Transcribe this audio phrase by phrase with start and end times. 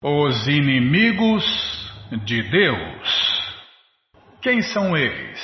[0.00, 1.44] Os inimigos
[2.24, 3.58] de Deus.
[4.40, 5.40] Quem são eles?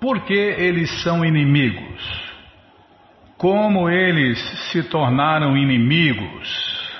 [0.00, 2.32] Por que eles são inimigos?
[3.36, 4.38] Como eles
[4.70, 6.92] se tornaram inimigos?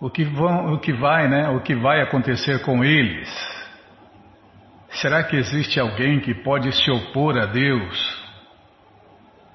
[0.00, 1.50] O que, vão, o que vai, né?
[1.50, 3.28] O que vai acontecer com eles?
[4.88, 8.26] Será que existe alguém que pode se opor a Deus?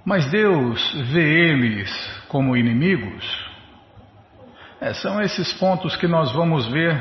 [0.05, 1.89] Mas Deus vê eles
[2.27, 3.50] como inimigos?
[4.81, 6.99] É, são esses pontos que nós vamos ver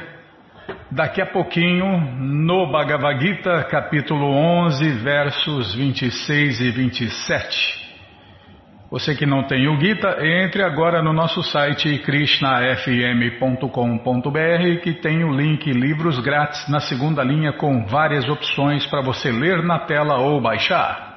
[0.91, 7.81] daqui a pouquinho no Bhagavad Gita, capítulo 11, versos 26 e 27.
[8.91, 15.35] Você que não tem o Gita, entre agora no nosso site krishnafm.com.br que tem o
[15.35, 20.39] link Livros Grátis na segunda linha com várias opções para você ler na tela ou
[20.39, 21.10] baixar.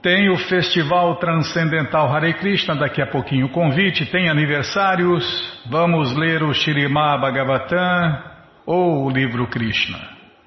[0.00, 5.24] Tem o Festival Transcendental Hare Krishna, daqui a pouquinho o convite, tem aniversários,
[5.68, 8.22] vamos ler o Shirimá Bhagavatam
[8.64, 9.98] ou o livro Krishna.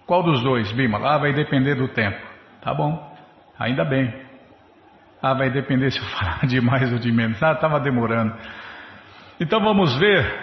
[0.08, 1.00] Qual dos dois, Bima?
[1.06, 2.18] Ah, vai depender do tempo.
[2.62, 3.14] Tá bom,
[3.60, 4.14] ainda bem.
[5.22, 7.44] Ah, vai depender se eu falar de mais ou de menos.
[7.44, 8.34] Ah, estava demorando.
[9.38, 10.34] Então vamos ver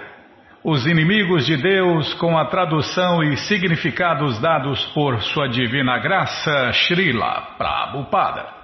[0.62, 7.54] os inimigos de Deus com a tradução e significados dados por sua divina graça, Srila
[7.56, 8.57] Prabhupada.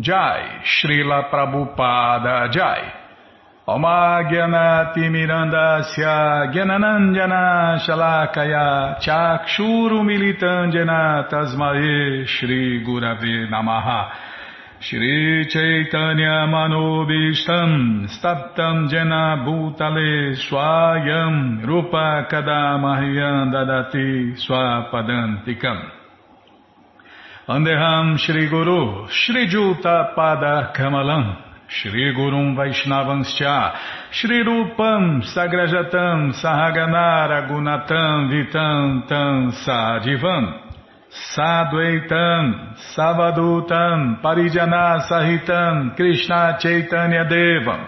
[0.00, 3.04] Jai, Srila Prabhupada Jai.
[3.66, 14.10] Oma Gyanati Mirandasya Gyananandjana Shalakaya Chakshuru Militandjana Tasmae Shri Gurave Namaha
[14.80, 26.03] Shri Chaitanya Manobishtam Staptam Jena Bhutale Swayam Rupa Kadamahyam Dadati Swapadantikam
[27.46, 31.36] Andeham Shri Guru, Shri Juta Pada Kamalam,
[31.68, 33.76] Shri Gurum Vaishnavanscha,
[34.12, 40.58] Shri Rupam Sagrajatam Sahaganara Gunatam Vitam Tam Sadivam,
[41.36, 47.86] Sadvaitam Savadutam Parijana Sahitam Krishna Chaitanya Devam,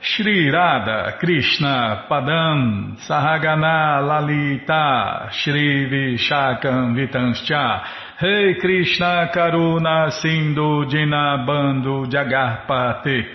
[0.00, 7.82] Shri Radha Krishna Padam Sahagana Lalita Shri Vishakam Vitanscha
[8.18, 13.26] hey Krishna Karuna Sindhu Dinabando Jagarpate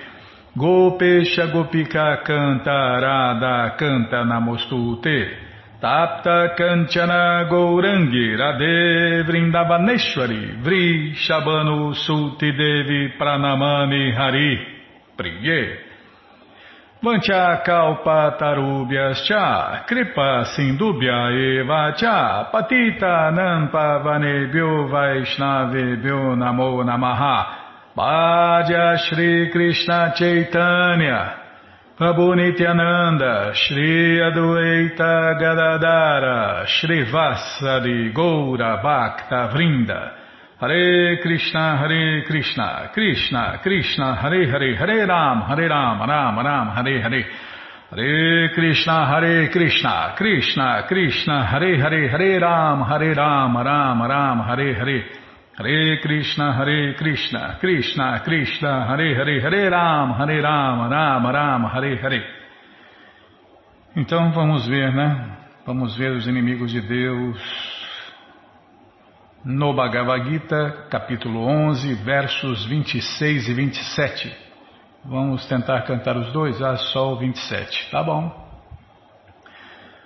[0.58, 5.38] Gopesha Gopika Canta Radha Canta Namostute.
[5.80, 14.58] Tapta Kanchana Gourangi Radhe Vrindavaneshwari Vri Shabanu Suti Devi Pranamani Hari.
[15.16, 15.91] Priye
[17.04, 27.58] Vancha kalpa tarubhyas cha kripa sindubhya eva cha patita nampa vanebhyo vaishnavebhyo namo namaha.
[27.98, 31.38] Bhaja Shri Krishna Chaitanya
[31.98, 40.21] Prabhu Nityananda Shri Adueita Gadadara Shri Vasari Goura Bhakta Vrinda
[40.62, 47.02] Hare Krishna, Hare Krishna, Krishna, Krishna, Hare Hare, Hare Ram, Hare Ram, Ram Ram, Hare
[47.02, 47.26] Hare.
[47.90, 54.76] Hare Krishna, Hare Krishna, Krishna, Krishna, Hare Hare, Hare Ram, Hare Ram, Ram Ram, Hare
[54.76, 55.04] Hare.
[55.58, 61.98] Hare Krishna, Hare Krishna, Krishna, Krishna, Hare Hare, Hare Ram, Hare Ram, Ram Ram, Hare
[62.04, 62.24] Hare.
[63.96, 65.26] Então vamos ver, né?
[65.66, 67.61] Vamos ver os inimigos de Deus
[69.44, 74.34] no Bhagavad Gita, capítulo 11, versos 26 e 27.
[75.04, 76.62] Vamos tentar cantar os dois?
[76.62, 77.90] Ah, só o 27.
[77.90, 78.40] Tá bom.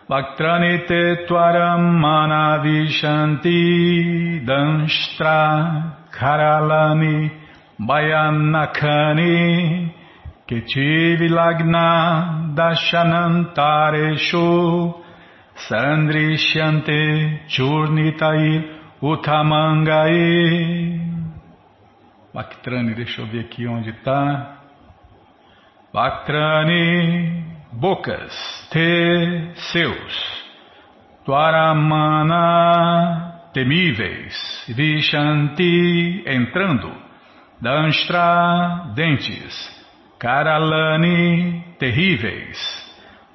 [0.07, 7.29] Bhaktranite tvaram manavishanti danshtra karalani
[7.79, 9.91] bayanakani
[10.47, 14.93] ketivilagna dashanantareshu
[15.67, 18.74] sandrishyante churnitair
[19.05, 20.99] Utamangai.
[22.33, 24.63] Bactrane, deixa eu ver aqui onde está.
[25.93, 28.33] Bactrane, bocas,
[28.71, 30.43] te, seus.
[31.23, 32.31] Tuaramana,
[33.53, 34.65] temíveis.
[34.69, 36.91] Vishanti, entrando.
[37.61, 39.53] Danshtra, dentes.
[40.17, 42.57] Karalani, terríveis.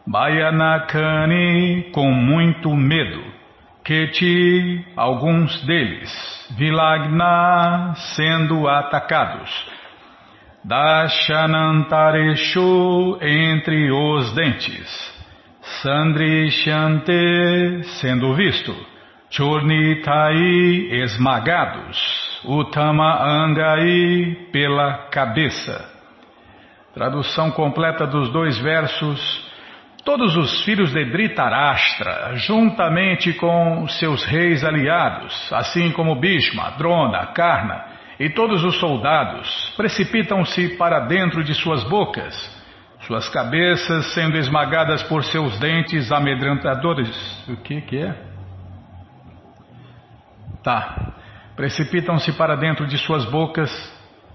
[0.04, 3.39] Bayanakani, com muito medo.
[3.84, 6.10] Keti, alguns deles,
[6.56, 9.50] Vilagna, sendo atacados,
[10.64, 15.20] Dashanantareshu, entre os dentes,
[15.82, 18.74] Sandrishante, sendo visto,
[19.30, 20.36] Churnitai,
[21.02, 25.88] esmagados, Utama Angai, pela cabeça.
[26.92, 29.49] Tradução completa dos dois versos
[30.10, 37.84] todos os filhos de Dhritarashtra, juntamente com seus reis aliados, assim como Bhishma, Drona, Karna
[38.18, 42.34] e todos os soldados, precipitam-se para dentro de suas bocas,
[43.02, 47.48] suas cabeças sendo esmagadas por seus dentes amedrontadores.
[47.48, 48.14] O que que é?
[50.60, 51.12] Tá.
[51.54, 53.70] Precipitam-se para dentro de suas bocas,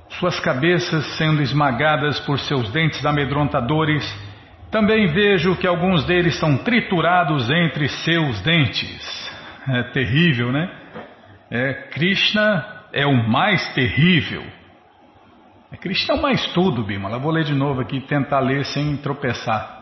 [0.07, 4.34] suas cabeças sendo esmagadas por seus dentes amedrontadores.
[4.71, 9.31] Também vejo que alguns deles são triturados entre seus dentes.
[9.67, 10.69] É terrível, né?
[11.49, 14.43] É, Krishna é o mais terrível.
[15.71, 17.19] É, Krishna é o mais tudo, Bimala.
[17.19, 19.75] Vou ler de novo aqui, tentar ler sem tropeçar.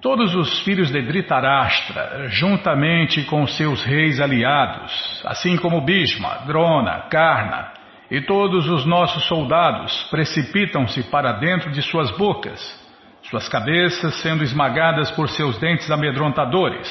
[0.00, 7.72] Todos os filhos de Dhritarashtra, juntamente com seus reis aliados, assim como Bhishma, Drona, Karna
[8.10, 12.60] e todos os nossos soldados, precipitam-se para dentro de suas bocas,
[13.30, 16.88] suas cabeças sendo esmagadas por seus dentes amedrontadores.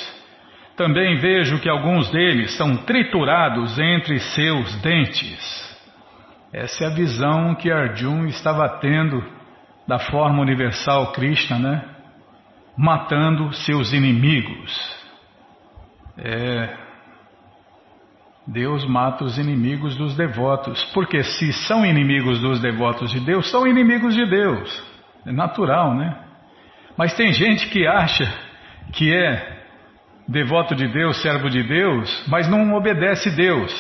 [0.76, 5.66] Também vejo que alguns deles são triturados entre seus dentes.
[6.52, 9.24] Essa é a visão que Arjun estava tendo
[9.88, 11.84] da forma universal Krishna, né?
[12.78, 15.06] matando seus inimigos.
[16.18, 16.78] É,
[18.48, 23.66] Deus mata os inimigos dos devotos, porque se são inimigos dos devotos de Deus, são
[23.66, 24.84] inimigos de Deus.
[25.26, 26.25] É natural, né?
[26.98, 28.32] Mas tem gente que acha
[28.94, 29.56] que é
[30.28, 33.72] devoto de Deus, servo de Deus, mas não obedece Deus.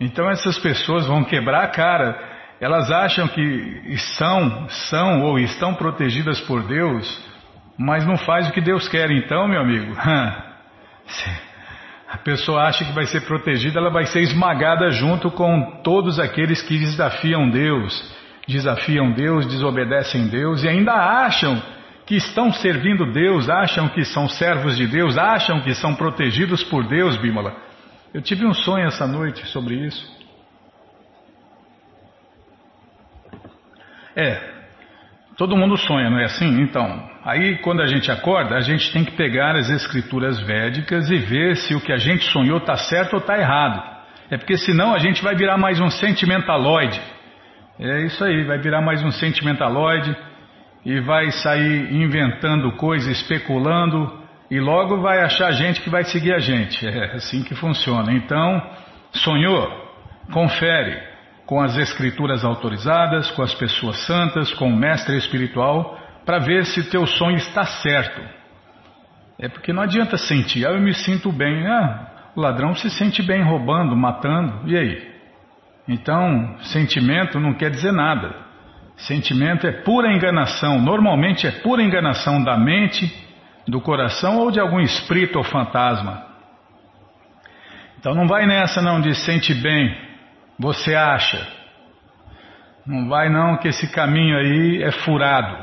[0.00, 2.32] Então essas pessoas vão quebrar a cara.
[2.60, 7.34] Elas acham que são, são ou estão protegidas por Deus
[7.78, 9.94] mas não faz o que Deus quer, então, meu amigo.
[12.08, 16.62] A pessoa acha que vai ser protegida, ela vai ser esmagada junto com todos aqueles
[16.62, 18.14] que desafiam Deus,
[18.46, 21.60] desafiam Deus, desobedecem Deus e ainda acham
[22.06, 26.86] que estão servindo Deus, acham que são servos de Deus, acham que são protegidos por
[26.86, 27.56] Deus, Bímola.
[28.12, 30.14] Eu tive um sonho essa noite sobre isso.
[34.16, 34.54] É,
[35.36, 36.60] Todo mundo sonha, não é assim?
[36.60, 41.16] Então, aí quando a gente acorda, a gente tem que pegar as escrituras védicas e
[41.16, 43.82] ver se o que a gente sonhou está certo ou está errado.
[44.30, 47.00] É porque senão a gente vai virar mais um sentimentaloide.
[47.80, 50.16] É isso aí, vai virar mais um sentimentaloide
[50.84, 56.38] e vai sair inventando coisas, especulando e logo vai achar gente que vai seguir a
[56.38, 56.86] gente.
[56.86, 58.12] É assim que funciona.
[58.12, 58.62] Então,
[59.12, 59.68] sonhou?
[60.32, 61.00] Confere
[61.46, 66.88] com as escrituras autorizadas, com as pessoas santas, com o mestre espiritual, para ver se
[66.90, 68.20] teu sonho está certo.
[69.38, 71.66] É porque não adianta sentir, ah, eu me sinto bem.
[71.66, 75.14] Ah, o ladrão se sente bem roubando, matando, e aí?
[75.86, 78.43] Então, sentimento não quer dizer nada.
[78.96, 83.12] Sentimento é pura enganação, normalmente é pura enganação da mente,
[83.66, 86.24] do coração ou de algum espírito ou fantasma.
[87.98, 89.96] Então não vai nessa não de sente bem,
[90.58, 91.46] você acha?
[92.86, 95.56] Não vai não que esse caminho aí é furado.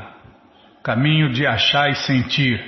[0.82, 2.60] Caminho de achar e sentir.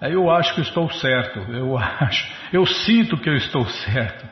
[0.00, 1.38] Aí eu acho que estou certo.
[1.50, 2.30] Eu acho.
[2.52, 4.28] Eu sinto que eu estou certo.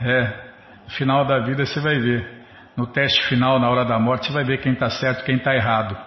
[0.00, 0.48] É.
[0.84, 2.37] No final da vida você vai ver.
[2.78, 5.34] No teste final, na hora da morte, você vai ver quem está certo e quem
[5.34, 5.98] está errado.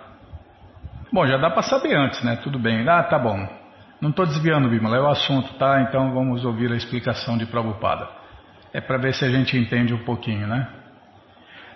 [1.11, 2.37] Bom, já dá para saber antes, né?
[2.37, 2.87] Tudo bem.
[2.87, 3.45] Ah, tá bom.
[3.99, 5.81] Não estou desviando, Bimala, é o assunto, tá?
[5.81, 8.07] Então vamos ouvir a explicação de Prabhupada.
[8.73, 10.65] É para ver se a gente entende um pouquinho, né?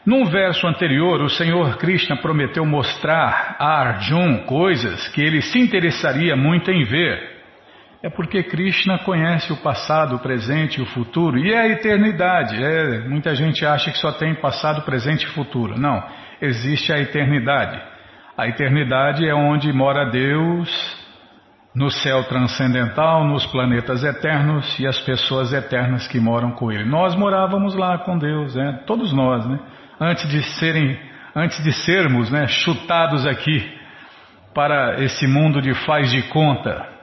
[0.05, 6.37] Num verso anterior, o Senhor Krishna prometeu mostrar a Arjun coisas que ele se interessaria
[6.37, 7.34] muito em ver.
[8.05, 12.63] É porque Krishna conhece o passado, o presente e o futuro, e é a eternidade.
[12.63, 15.75] É, muita gente acha que só tem passado, presente e futuro.
[15.75, 16.03] Não,
[16.39, 17.81] existe a eternidade.
[18.37, 20.69] A eternidade é onde mora Deus,
[21.75, 26.85] no céu transcendental, nos planetas eternos e as pessoas eternas que moram com Ele.
[26.85, 28.83] Nós morávamos lá com Deus, né?
[28.85, 29.59] todos nós, né?
[29.99, 30.95] antes de serem,
[31.35, 33.67] antes de sermos né, chutados aqui
[34.53, 36.93] para esse mundo de faz de conta.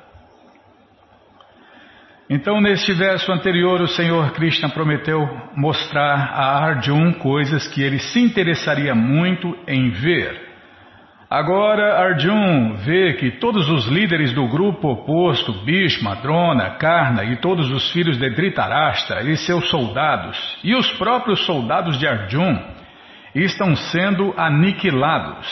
[2.35, 5.21] Então, neste verso anterior, o Senhor Krishna prometeu
[5.55, 10.41] mostrar a Arjun coisas que ele se interessaria muito em ver.
[11.29, 17.71] Agora Arjun vê que todos os líderes do grupo oposto, Bhishma, Drona, Karna e todos
[17.71, 22.59] os filhos de Dhritarashtra e seus soldados, e os próprios soldados de Arjun,
[23.35, 25.47] estão sendo aniquilados.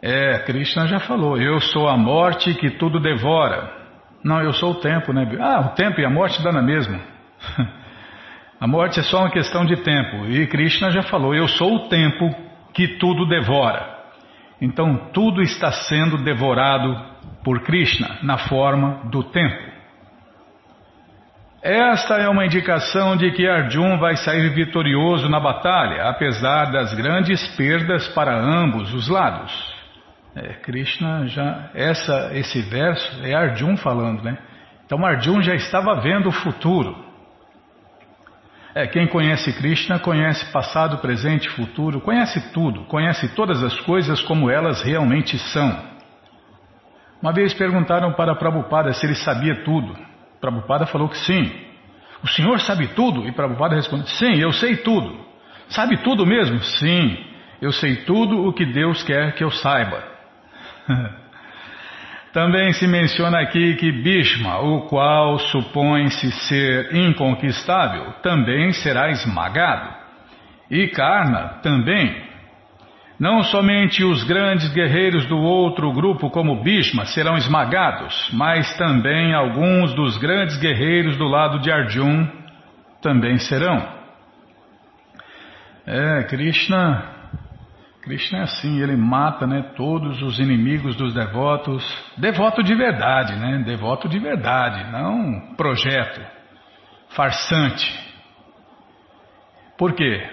[0.00, 3.85] É, Krishna já falou, eu sou a morte que tudo devora.
[4.24, 5.26] Não, eu sou o tempo, né?
[5.40, 6.98] Ah, o tempo e a morte dá na mesma.
[8.60, 10.26] a morte é só uma questão de tempo.
[10.26, 12.34] E Krishna já falou, eu sou o tempo
[12.74, 13.94] que tudo devora.
[14.60, 16.96] Então tudo está sendo devorado
[17.44, 19.76] por Krishna na forma do tempo.
[21.62, 27.44] Esta é uma indicação de que Arjun vai sair vitorioso na batalha, apesar das grandes
[27.56, 29.75] perdas para ambos os lados.
[30.38, 34.36] É, Krishna já essa esse verso é Arjun falando, né?
[34.84, 36.94] Então Arjun já estava vendo o futuro.
[38.74, 44.50] É, quem conhece Krishna conhece passado, presente, futuro, conhece tudo, conhece todas as coisas como
[44.50, 45.96] elas realmente são.
[47.22, 49.96] Uma vez perguntaram para Prabhupada se ele sabia tudo.
[50.38, 51.50] Prabhupada falou que sim.
[52.22, 53.26] O senhor sabe tudo?
[53.26, 55.18] E Prabhupada respondeu: Sim, eu sei tudo.
[55.70, 56.60] Sabe tudo mesmo?
[56.60, 57.24] Sim,
[57.62, 60.15] eu sei tudo o que Deus quer que eu saiba.
[62.36, 69.88] Também se menciona aqui que Bhishma, o qual supõe-se ser inconquistável, também será esmagado.
[70.70, 72.26] E Karna também.
[73.18, 79.94] Não somente os grandes guerreiros do outro grupo, como Bhishma, serão esmagados, mas também alguns
[79.94, 82.28] dos grandes guerreiros do lado de Arjun
[83.00, 83.82] também serão.
[85.86, 87.15] É, Krishna
[88.06, 91.84] Krishna é assim, ele mata né, todos os inimigos dos devotos.
[92.16, 93.64] Devoto de verdade, né?
[93.66, 96.20] Devoto de verdade, não projeto,
[97.16, 97.84] farsante.
[99.76, 100.24] Por quê?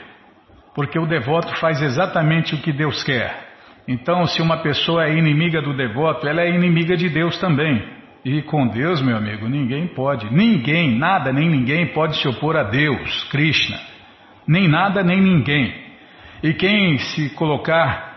[0.76, 3.54] Porque o devoto faz exatamente o que Deus quer.
[3.88, 7.84] Então, se uma pessoa é inimiga do devoto, ela é inimiga de Deus também.
[8.24, 12.64] E com Deus, meu amigo, ninguém pode, ninguém, nada nem ninguém pode se opor a
[12.64, 13.80] Deus, Krishna.
[14.48, 15.83] Nem nada nem ninguém.
[16.44, 18.14] E quem se colocar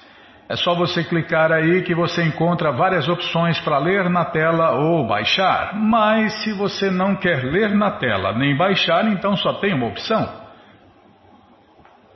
[0.49, 5.07] É só você clicar aí que você encontra várias opções para ler na tela ou
[5.07, 5.75] baixar.
[5.75, 10.26] Mas se você não quer ler na tela nem baixar, então só tem uma opção.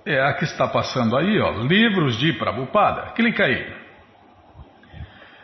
[0.07, 3.12] É a que está passando aí, ó, livros de Prabhupada.
[3.12, 3.83] Clica aí.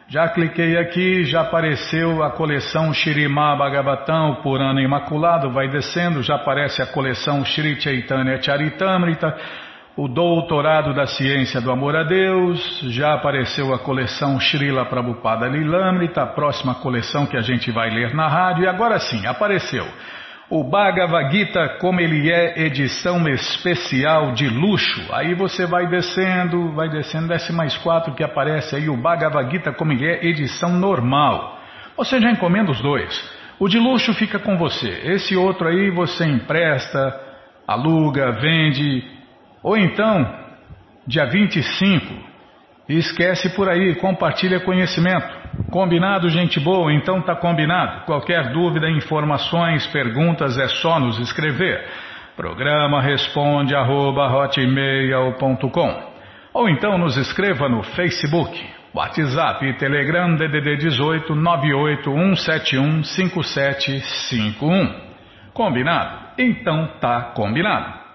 [0.09, 6.37] Já cliquei aqui, já apareceu a coleção Shirimá Bhagavatam, por ano imaculado, vai descendo, já
[6.37, 9.37] aparece a coleção Shri Chaitanya Charitamrita,
[9.99, 16.23] o Doutorado da Ciência do Amor a Deus, já apareceu a coleção Srila Prabhupada Lilamrita,
[16.23, 19.85] a próxima coleção que a gente vai ler na rádio, e agora sim, apareceu
[20.49, 25.03] o Bhagavad Gita como ele é, edição especial de luxo.
[25.13, 29.73] Aí você vai descendo, vai descendo, desce mais quatro que aparece aí o Bhagavad Gita
[29.73, 31.59] como ele é, edição normal.
[31.97, 33.21] Você já encomenda os dois.
[33.59, 37.21] O de luxo fica com você, esse outro aí você empresta,
[37.67, 39.18] aluga, vende
[39.69, 40.35] ou então,
[41.07, 42.07] dia 25,
[42.89, 45.29] esquece por aí, compartilha conhecimento.
[45.71, 46.91] Combinado, gente boa?
[46.91, 48.07] Então tá combinado.
[48.07, 51.85] Qualquer dúvida, informações, perguntas é só nos escrever.
[52.35, 54.27] Programa responde arroba,
[56.55, 58.59] Ou então nos escreva no Facebook,
[58.95, 64.95] WhatsApp e Telegram DDD 18 98171 5751.
[65.53, 66.29] Combinado?
[66.39, 68.08] Então tá combinado.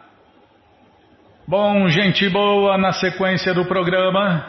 [1.46, 4.46] Bom, gente boa, na sequência do programa,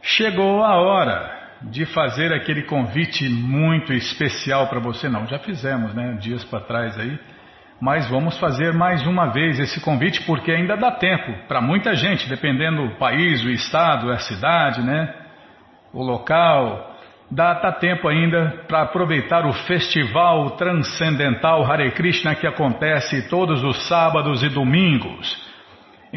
[0.00, 1.28] chegou a hora
[1.62, 5.08] de fazer aquele convite muito especial para você.
[5.08, 7.18] Não, já fizemos, né, dias para trás aí,
[7.80, 12.28] mas vamos fazer mais uma vez esse convite porque ainda dá tempo para muita gente,
[12.28, 15.12] dependendo do país, o estado, a cidade, né,
[15.92, 16.94] o local.
[17.28, 23.88] Dá, dá tempo ainda para aproveitar o Festival Transcendental Hare Krishna que acontece todos os
[23.88, 25.52] sábados e domingos.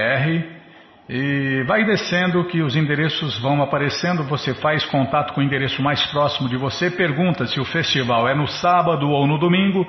[1.07, 6.03] e vai descendo que os endereços vão aparecendo, você faz contato com o endereço mais
[6.07, 9.85] próximo de você, pergunta se o festival é no sábado ou no domingo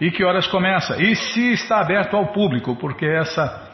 [0.00, 1.02] e que horas começa.
[1.02, 3.65] E se está aberto ao público, porque essa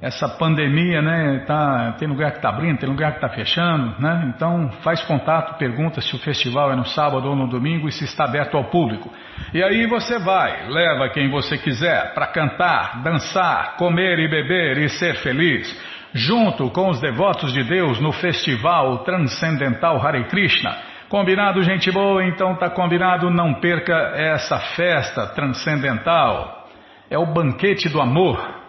[0.00, 1.44] essa pandemia, né?
[1.46, 4.32] Tá, tem lugar que está abrindo, tem lugar que está fechando, né?
[4.34, 8.04] Então faz contato, pergunta se o festival é no sábado ou no domingo e se
[8.04, 9.10] está aberto ao público.
[9.52, 14.88] E aí você vai, leva quem você quiser para cantar, dançar, comer e beber e
[14.88, 15.74] ser feliz,
[16.12, 20.76] junto com os devotos de Deus no festival transcendental Hare Krishna.
[21.08, 22.24] Combinado, gente boa?
[22.24, 26.68] Então tá combinado, não perca essa festa transcendental.
[27.08, 28.63] É o banquete do amor.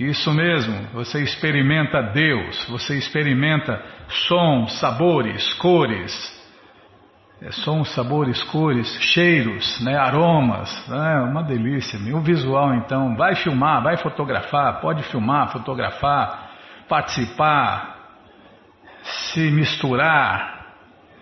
[0.00, 6.40] Isso mesmo, você experimenta Deus, você experimenta sons, sabores, cores,
[7.42, 11.98] é, sons, sabores, cores, cheiros, né, aromas, é uma delícia.
[12.16, 16.50] O visual então, vai filmar, vai fotografar, pode filmar, fotografar,
[16.88, 17.96] participar,
[19.02, 20.66] se misturar,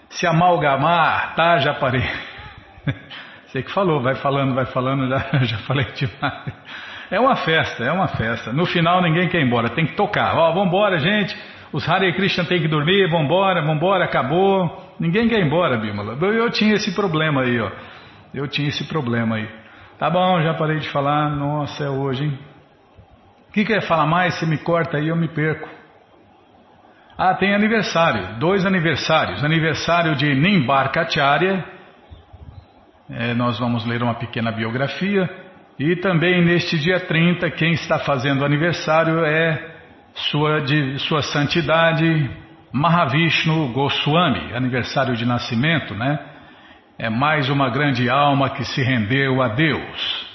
[0.08, 1.58] se amalgamar, tá?
[1.58, 2.08] Já parei.
[3.48, 6.87] Você que falou, vai falando, vai falando, já, já falei demais.
[7.10, 8.52] É uma festa, é uma festa.
[8.52, 10.36] No final ninguém quer ir embora, tem que tocar.
[10.36, 11.36] Ó, vambora, gente.
[11.72, 14.94] Os Hare Krishna tem que dormir, vambora, vambora, acabou.
[14.98, 16.16] Ninguém quer ir embora, Bímola.
[16.20, 17.70] Eu, eu tinha esse problema aí, ó.
[18.34, 19.48] Eu tinha esse problema aí.
[19.98, 21.30] Tá bom, já parei de falar.
[21.30, 22.38] Nossa, é hoje, hein?
[23.48, 24.34] O que quer falar mais?
[24.34, 25.68] Você me corta aí, eu me perco.
[27.16, 28.38] Ah, tem aniversário.
[28.38, 29.42] Dois aniversários.
[29.42, 31.64] Aniversário de Nimbarkacharya.
[33.10, 35.47] É, nós vamos ler uma pequena biografia.
[35.78, 39.76] E também neste dia 30, quem está fazendo aniversário é
[40.14, 42.30] sua, de, sua santidade
[42.72, 46.18] Mahavishnu Goswami, aniversário de nascimento, né?
[46.98, 50.28] É mais uma grande alma que se rendeu a Deus.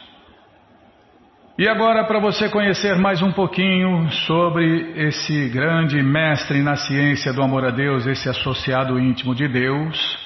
[1.58, 7.44] E agora, para você conhecer mais um pouquinho sobre esse grande mestre na ciência do
[7.44, 10.23] amor a Deus, esse associado íntimo de Deus,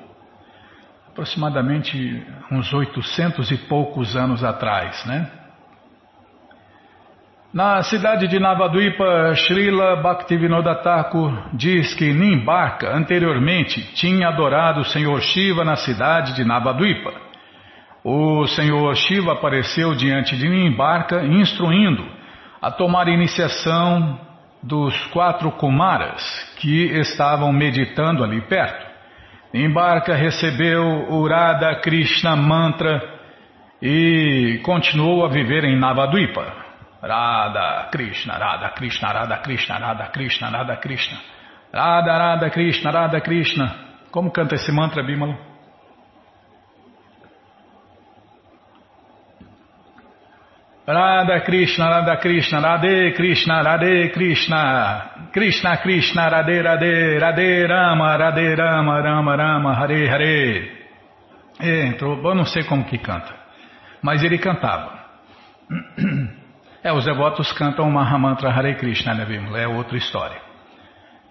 [1.19, 5.29] aproximadamente uns 800 e poucos anos atrás, né?
[7.53, 15.21] Na cidade de Navadvipa, Srila Bhaktivinoda Thakur diz que Nimbarka anteriormente tinha adorado o Senhor
[15.21, 17.13] Shiva na cidade de Navadvipa.
[18.05, 22.07] O Senhor Shiva apareceu diante de Nimbarka instruindo
[22.63, 24.21] a tomar iniciação
[24.63, 26.23] dos quatro Kumaras
[26.59, 28.88] que estavam meditando ali perto.
[29.53, 33.01] Embarca recebeu o Radha Krishna Mantra
[33.81, 36.45] e continuou a viver em Navadvipa.
[37.03, 41.19] Radha Krishna, Radha Krishna, Radha Krishna, Radha Krishna, Radha Krishna.
[41.73, 43.75] Radha, Radha Krishna, Radha Krishna.
[44.11, 45.48] Como canta esse mantra, Bímalo?
[50.91, 58.57] Radha Krishna, Radha Krishna, Radhe Krishna, Radhe Krishna, Krishna Krishna, Radhe Radhe, Radhe Rama, Radhe
[58.57, 60.73] Rama, Rama Rama, Hare Hare.
[61.61, 63.35] Entrou, eu não sei como que canta,
[64.01, 64.99] mas ele cantava.
[66.81, 69.59] É, os devotos cantam o Mahamantra Hare Krishna, né, Bimala?
[69.59, 70.41] É outra história.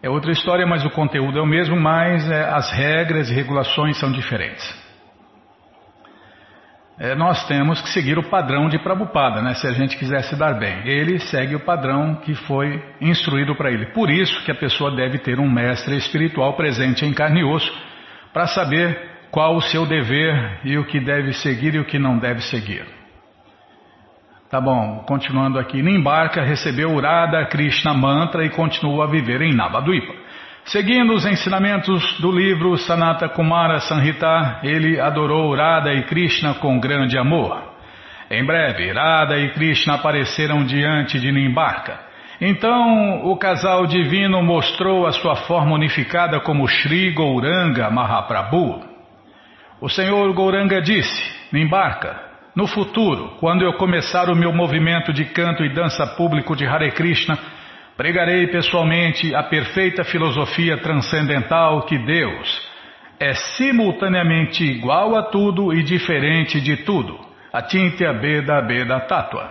[0.04, 3.98] É outra história, mas o conteúdo é o mesmo, mas é, as regras e regulações
[3.98, 4.87] são diferentes
[7.00, 10.36] é, nós temos que seguir o padrão de Prabhupada, né, se a gente quiser se
[10.36, 10.88] dar bem.
[10.88, 13.88] Ele segue o padrão que foi instruído para ele.
[13.88, 17.72] Por isso que a pessoa deve ter um mestre espiritual presente em carne e osso
[18.34, 22.18] para saber qual o seu dever e o que deve seguir e o que não
[22.18, 22.86] deve seguir.
[24.50, 25.84] Tá bom, continuando aqui.
[25.84, 30.14] Nimbarka recebeu o Radha Krishna Mantra e continuou a viver em Navadvipa.
[30.68, 37.18] Seguindo os ensinamentos do livro Sanata Kumara Sanhita, ele adorou Radha e Krishna com grande
[37.18, 37.58] amor.
[38.30, 41.98] Em breve, Radha e Krishna apareceram diante de Nimbarka.
[42.42, 48.82] Então, o casal divino mostrou a sua forma unificada como Sri Gouranga Mahaprabhu.
[49.80, 52.14] O Senhor Gouranga disse: Nimbarka,
[52.54, 56.92] no futuro, quando eu começar o meu movimento de canto e dança público de Hare
[56.92, 57.38] Krishna,
[57.98, 62.62] Pregarei pessoalmente a perfeita filosofia transcendental que Deus
[63.20, 67.20] é simultaneamente igual a tudo e diferente de tudo.
[67.52, 69.50] Atintya Beda Beda Tattva.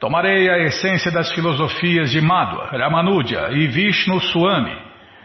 [0.00, 4.76] Tomarei a essência das filosofias de Madhva, Ramanuja e Vishnu Swami.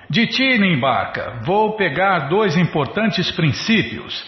[0.08, 4.24] De ti, Nimbarka, vou pegar dois importantes princípios.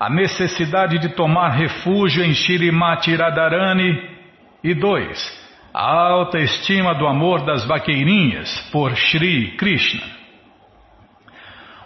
[0.00, 4.08] A necessidade de tomar refúgio em Shirimati Radharani
[4.64, 5.37] e dois,
[5.72, 10.18] a alta estima do amor das vaqueirinhas por Sri Krishna.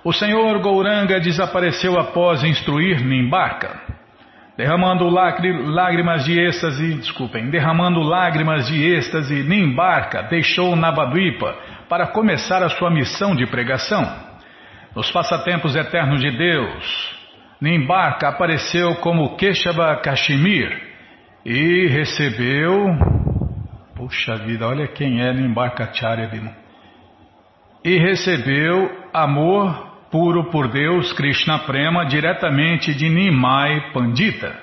[0.04, 3.80] O senhor Gouranga desapareceu após instruir Nimbarka.
[4.56, 11.56] Derramando lágrimas de êxtase, desculpem, derramando lágrimas de êxtase, Nimbarka deixou Navadvipa
[11.88, 14.02] para começar a sua missão de pregação.
[14.94, 17.16] Nos passatempos eternos de Deus,
[17.60, 20.82] Nimbarka apareceu como Keshava Kashmir
[21.46, 23.21] e recebeu.
[24.02, 26.28] Puxa vida, olha quem é Nimbarka Charya
[27.84, 34.58] E recebeu amor puro por Deus, Krishna Prema, diretamente de Nimai Pandita.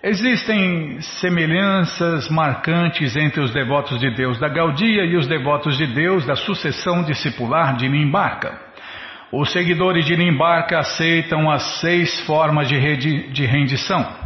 [0.00, 6.24] Existem semelhanças marcantes entre os devotos de Deus da Gaudia e os devotos de Deus
[6.24, 8.56] da sucessão discipular de Nimbarka.
[9.32, 14.21] Os seguidores de Nimbarka aceitam as seis formas de rendição.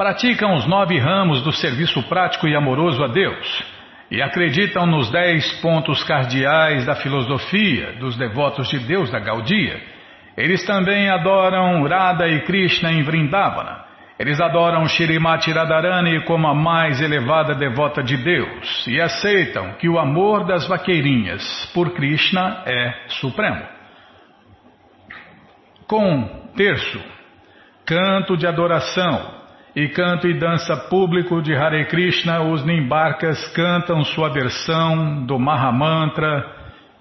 [0.00, 3.62] Praticam os nove ramos do serviço prático e amoroso a Deus
[4.10, 9.78] e acreditam nos dez pontos cardeais da filosofia dos devotos de Deus da Gaudia.
[10.38, 13.84] Eles também adoram Radha e Krishna em Vrindavana.
[14.18, 19.98] Eles adoram Shrimati Radharani como a mais elevada devota de Deus e aceitam que o
[19.98, 23.64] amor das vaqueirinhas por Krishna é supremo.
[25.86, 26.24] Com
[26.56, 26.98] terço,
[27.84, 29.40] canto de adoração,
[29.74, 36.44] e canto e dança público de Hare Krishna, os Nimbarkas cantam sua versão do Mahamantra,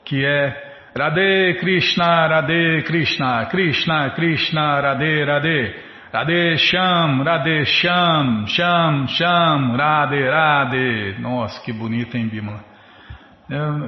[0.05, 5.75] que é Radhe Krishna, Radhe Krishna, Krishna Krishna, Radhe Radhe,
[6.13, 11.15] Radhe Sham, Radhe Sham, Sham Sham, Radhe Radhe.
[11.19, 12.69] Nossa, que bonito, hein, Bima?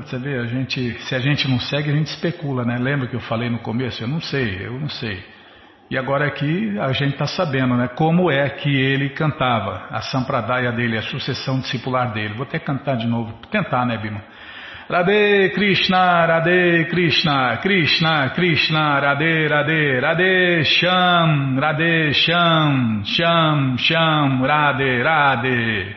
[0.03, 2.77] Você vê, a gente, se a gente não segue, a gente especula, né?
[2.79, 4.03] Lembra que eu falei no começo?
[4.03, 5.23] Eu não sei, eu não sei.
[5.91, 10.71] E agora aqui a gente está sabendo né, como é que ele cantava, a sampradaya
[10.71, 12.33] dele, a sucessão discipular dele.
[12.33, 14.21] Vou até cantar de novo, tentar, né, Bima?
[14.89, 25.03] Radhe Krishna, Radhe Krishna, Krishna Krishna, Radhe Radhe, Radhe Sham, Radhe Sham, Sham Sham, Radhe
[25.03, 25.95] Radhe.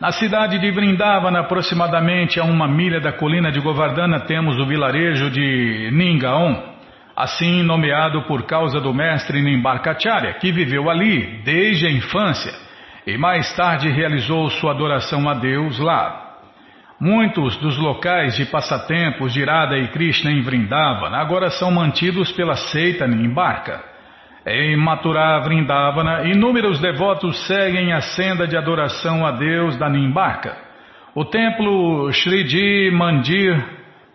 [0.00, 5.30] Na cidade de Vrindavana, aproximadamente a uma milha da colina de Govardhana, temos o vilarejo
[5.30, 6.73] de Ningaon
[7.16, 12.52] assim nomeado por causa do mestre Nimbarkacharya, que viveu ali desde a infância
[13.06, 16.22] e mais tarde realizou sua adoração a Deus lá.
[16.98, 22.54] Muitos dos locais de passatempos de Radha e Krishna em Vrindavana agora são mantidos pela
[22.54, 23.82] seita Nimbarka.
[24.46, 30.56] Em Mathura Vrindavana, inúmeros devotos seguem a senda de adoração a Deus da Nimbarka.
[31.14, 33.62] O templo Shriji Mandir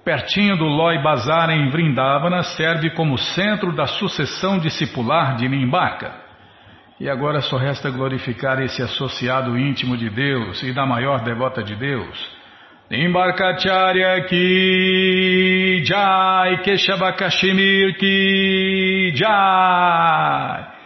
[0.04, 6.14] pertinho do Loi Bazar em Vrindavana, serve como centro da sucessão discipular de Nimbarka.
[7.00, 11.76] E agora só resta glorificar esse associado íntimo de Deus e da maior devota de
[11.76, 12.40] Deus.
[12.90, 20.79] Nimbarkacharya ki jai, Keshava Kashmir ki jai.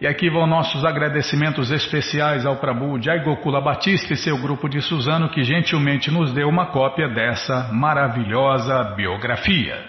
[0.00, 4.80] E aqui vão nossos agradecimentos especiais ao Prabhu Jai Gokula Batista e seu grupo de
[4.80, 9.84] Suzano que gentilmente nos deu uma cópia dessa maravilhosa biografia.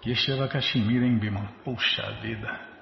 [0.00, 1.48] Keshava Kashmir, hein, Bima?
[1.64, 2.72] Puxa vida.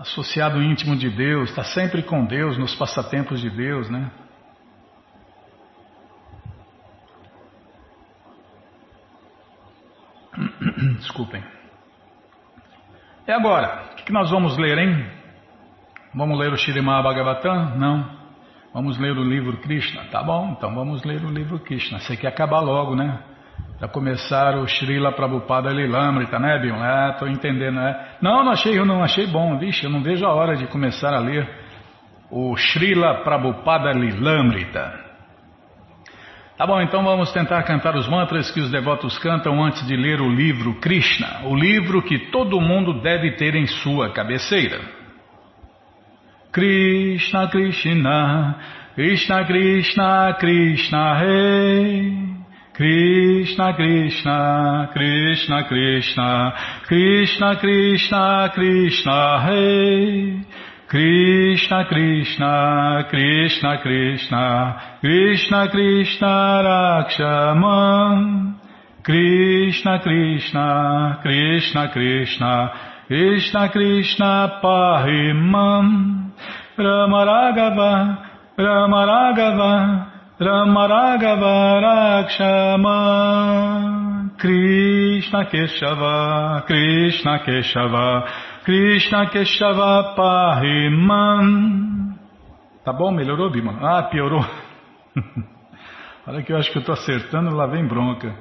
[0.00, 4.10] Associado íntimo de Deus, está sempre com Deus, nos passatempos de Deus, né?
[10.98, 11.53] Desculpem.
[13.26, 15.06] E agora, o que nós vamos ler, hein?
[16.14, 17.74] Vamos ler o Shirimá Bhagavatam?
[17.78, 18.04] Não.
[18.74, 20.02] Vamos ler o livro Krishna?
[20.10, 22.00] Tá bom, então vamos ler o livro Krishna.
[22.00, 23.18] Você quer acabar logo, né?
[23.78, 26.84] Para começar o Srila Prabhupada Lilamrita, né, Bion?
[26.84, 28.16] É, tô entendendo, né?
[28.20, 31.14] Não, não achei, eu não achei bom, vixe, eu não vejo a hora de começar
[31.14, 31.48] a ler
[32.30, 35.03] o Srila Prabhupada Lilamrita.
[36.56, 40.20] Tá bom, então vamos tentar cantar os mantras que os devotos cantam antes de ler
[40.20, 44.80] o livro Krishna, o livro que todo mundo deve ter em sua cabeceira.
[46.52, 48.56] Krishna, Krishna,
[48.94, 52.24] Krishna, Krishna, Krishna, Rei.
[52.74, 56.54] Krishna, Krishna, Krishna, Krishna,
[56.86, 60.46] Krishna, Krishna, Krishna, Rei.
[60.94, 64.44] Krishna Krishna Krishna Krishna
[65.00, 68.16] Krishna Krishna Rakshaman
[69.02, 72.72] Krishna Krishna Krishna Krishna
[73.08, 75.86] Krishna Krishna Pahimam
[76.78, 77.92] Ramaragava
[78.56, 79.72] Ramaragava
[80.40, 81.82] Ramaragava
[82.38, 88.08] Rakshaman Krishna Keshava Krishna Keshava
[88.64, 92.16] Krishna Keshava Pahiman.
[92.82, 93.10] Tá bom?
[93.10, 93.78] Melhorou, Bima?
[93.82, 94.42] Ah, piorou.
[96.26, 98.34] Olha que eu acho que eu estou acertando, lá vem bronca.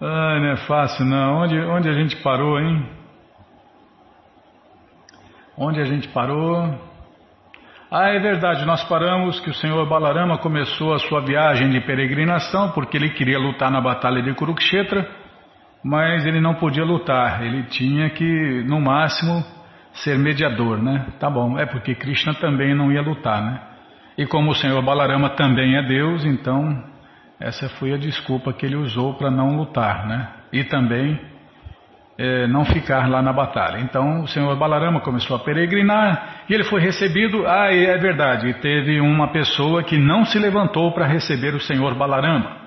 [0.00, 1.40] Ai, não é fácil não.
[1.40, 2.88] Onde, onde a gente parou, hein?
[5.58, 6.78] Onde a gente parou?
[7.90, 12.70] Ah, é verdade, nós paramos que o senhor Balarama começou a sua viagem de peregrinação
[12.70, 15.25] porque ele queria lutar na batalha de Kurukshetra,
[15.86, 19.44] mas ele não podia lutar, ele tinha que, no máximo,
[19.92, 21.06] ser mediador, né?
[21.20, 23.60] Tá bom, é porque Krishna também não ia lutar, né?
[24.18, 26.82] E como o senhor Balarama também é Deus, então
[27.38, 30.28] essa foi a desculpa que ele usou para não lutar, né?
[30.52, 31.20] E também
[32.18, 33.78] é, não ficar lá na batalha.
[33.78, 37.46] Então o senhor Balarama começou a peregrinar e ele foi recebido.
[37.46, 42.65] Ah, é verdade, teve uma pessoa que não se levantou para receber o senhor Balarama.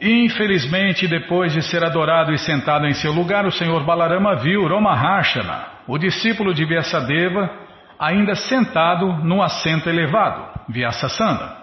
[0.00, 5.66] Infelizmente, depois de ser adorado e sentado em seu lugar, o senhor Balarama viu Romaharshana,
[5.86, 7.50] o discípulo de Vyasadeva,
[7.98, 11.58] ainda sentado num assento elevado, Vyasasana.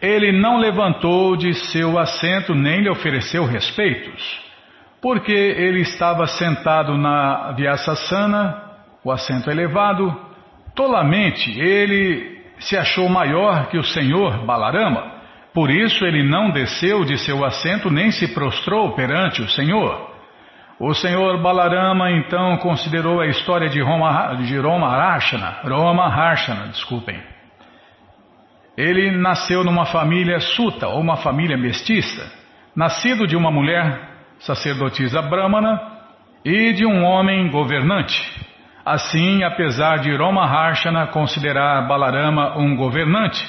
[0.00, 4.52] Ele não levantou de seu assento nem lhe ofereceu respeitos
[5.02, 8.62] porque ele estava sentado na Vyasasana,
[9.04, 10.16] o assento elevado,
[10.76, 15.11] tolamente ele se achou maior que o senhor Balarama,
[15.54, 20.10] por isso ele não desceu de seu assento nem se prostrou perante o senhor.
[20.80, 27.20] O senhor Balarama então considerou a história de Roma, de Roma Harshana, Roma Harshana, desculpem.
[28.76, 32.32] Ele nasceu numa família suta, ou uma família mestiça,
[32.74, 34.08] nascido de uma mulher
[34.40, 35.78] sacerdotisa brahmana
[36.44, 38.18] e de um homem governante.
[38.84, 43.46] Assim, apesar de Roma Harshana considerar Balarama um governante,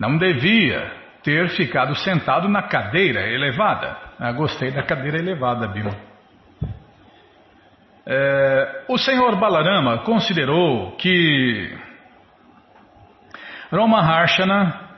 [0.00, 3.96] não devia ter ficado sentado na cadeira elevada.
[4.18, 5.96] Ah, gostei da cadeira elevada, Bima.
[8.04, 11.72] É, o senhor Balarama considerou que
[13.70, 14.92] Roma Harshana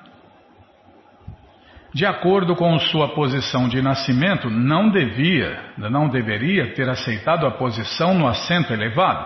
[1.94, 8.14] de acordo com sua posição de nascimento, não devia, não deveria ter aceitado a posição
[8.18, 9.24] no assento elevado,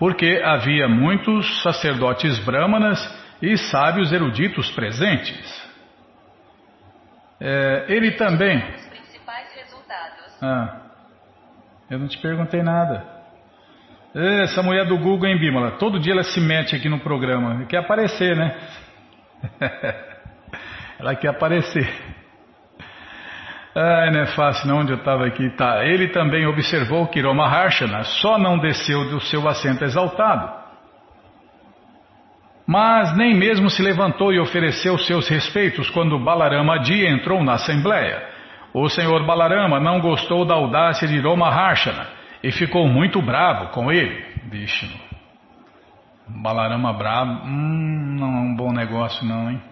[0.00, 2.98] porque havia muitos sacerdotes brâmanas
[3.40, 5.67] e sábios eruditos presentes.
[7.40, 8.58] É, ele também.
[10.42, 10.80] Ah,
[11.90, 13.18] eu não te perguntei nada.
[14.14, 15.72] Essa mulher do Google, hein, Bímola?
[15.72, 17.66] Todo dia ela se mete aqui no programa.
[17.66, 18.56] Quer aparecer, né?
[20.98, 21.88] Ela quer aparecer.
[23.74, 25.48] Ah, não é fácil não, onde eu estava aqui.
[25.50, 25.84] Tá.
[25.84, 30.57] Ele também observou que Romaharshana só não desceu do seu assento exaltado.
[32.68, 38.22] Mas nem mesmo se levantou e ofereceu seus respeitos quando Balarama Adi entrou na assembleia.
[38.74, 42.08] O senhor Balarama não gostou da audácia de Romaharshana
[42.44, 44.22] e ficou muito bravo com ele.
[44.50, 45.00] Vishnu.
[46.28, 49.62] Balarama bravo, hum, não é um bom negócio não, hein?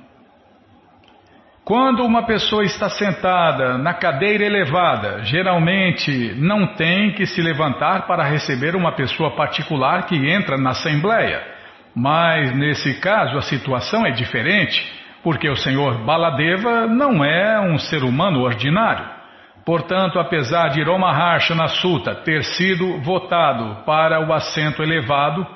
[1.66, 8.24] Quando uma pessoa está sentada na cadeira elevada, geralmente não tem que se levantar para
[8.24, 11.55] receber uma pessoa particular que entra na assembleia.
[11.96, 14.84] Mas nesse caso a situação é diferente,
[15.22, 19.16] porque o senhor Baladeva não é um ser humano ordinário.
[19.64, 25.46] Portanto, apesar de Romaharshana Sutta ter sido votado para o assento elevado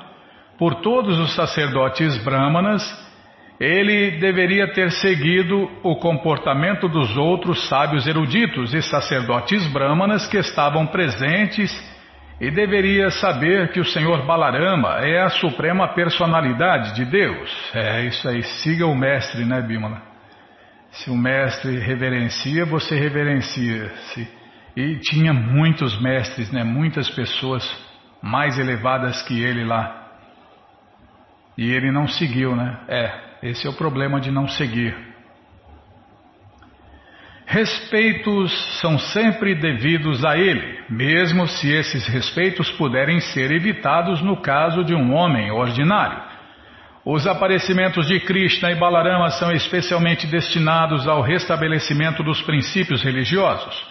[0.59, 2.83] por todos os sacerdotes brahmanas,
[3.61, 10.87] ele deveria ter seguido o comportamento dos outros sábios eruditos e sacerdotes brahmanas que estavam
[10.87, 11.70] presentes
[12.40, 17.70] e deveria saber que o Senhor Balarama é a suprema personalidade de Deus.
[17.74, 20.00] É isso aí, siga o mestre, né, Bimala?
[20.90, 24.26] Se o mestre reverencia, você reverencia-se.
[24.74, 27.62] E tinha muitos mestres, né, muitas pessoas
[28.22, 30.09] mais elevadas que ele lá.
[31.59, 32.81] E ele não seguiu, né?
[32.88, 35.10] É, esse é o problema de não seguir.
[37.53, 44.85] Respeitos são sempre devidos a ele, mesmo se esses respeitos puderem ser evitados no caso
[44.85, 46.23] de um homem ordinário.
[47.05, 53.85] Os aparecimentos de Krishna e Balarama são especialmente destinados ao restabelecimento dos princípios religiosos.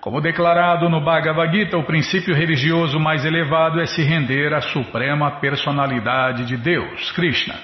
[0.00, 5.40] Como declarado no Bhagavad Gita, o princípio religioso mais elevado é se render à suprema
[5.40, 7.54] personalidade de Deus, Krishna.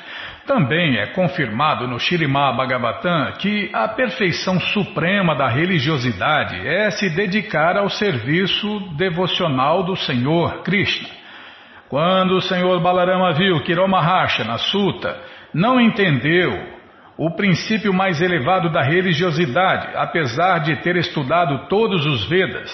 [0.50, 7.76] Também é confirmado no Shirimá Bhagavatam que a perfeição suprema da religiosidade é se dedicar
[7.76, 11.08] ao serviço devocional do Senhor Krishna.
[11.88, 15.20] Quando o Senhor Balarama viu que Romaharsha, na Sutta,
[15.54, 16.50] não entendeu
[17.16, 22.72] o princípio mais elevado da religiosidade, apesar de ter estudado todos os Vedas,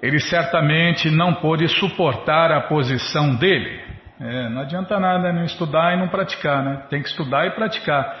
[0.00, 3.87] ele certamente não pôde suportar a posição dele.
[4.20, 6.82] É, não adianta nada não estudar e não praticar, né?
[6.90, 8.16] Tem que estudar e praticar.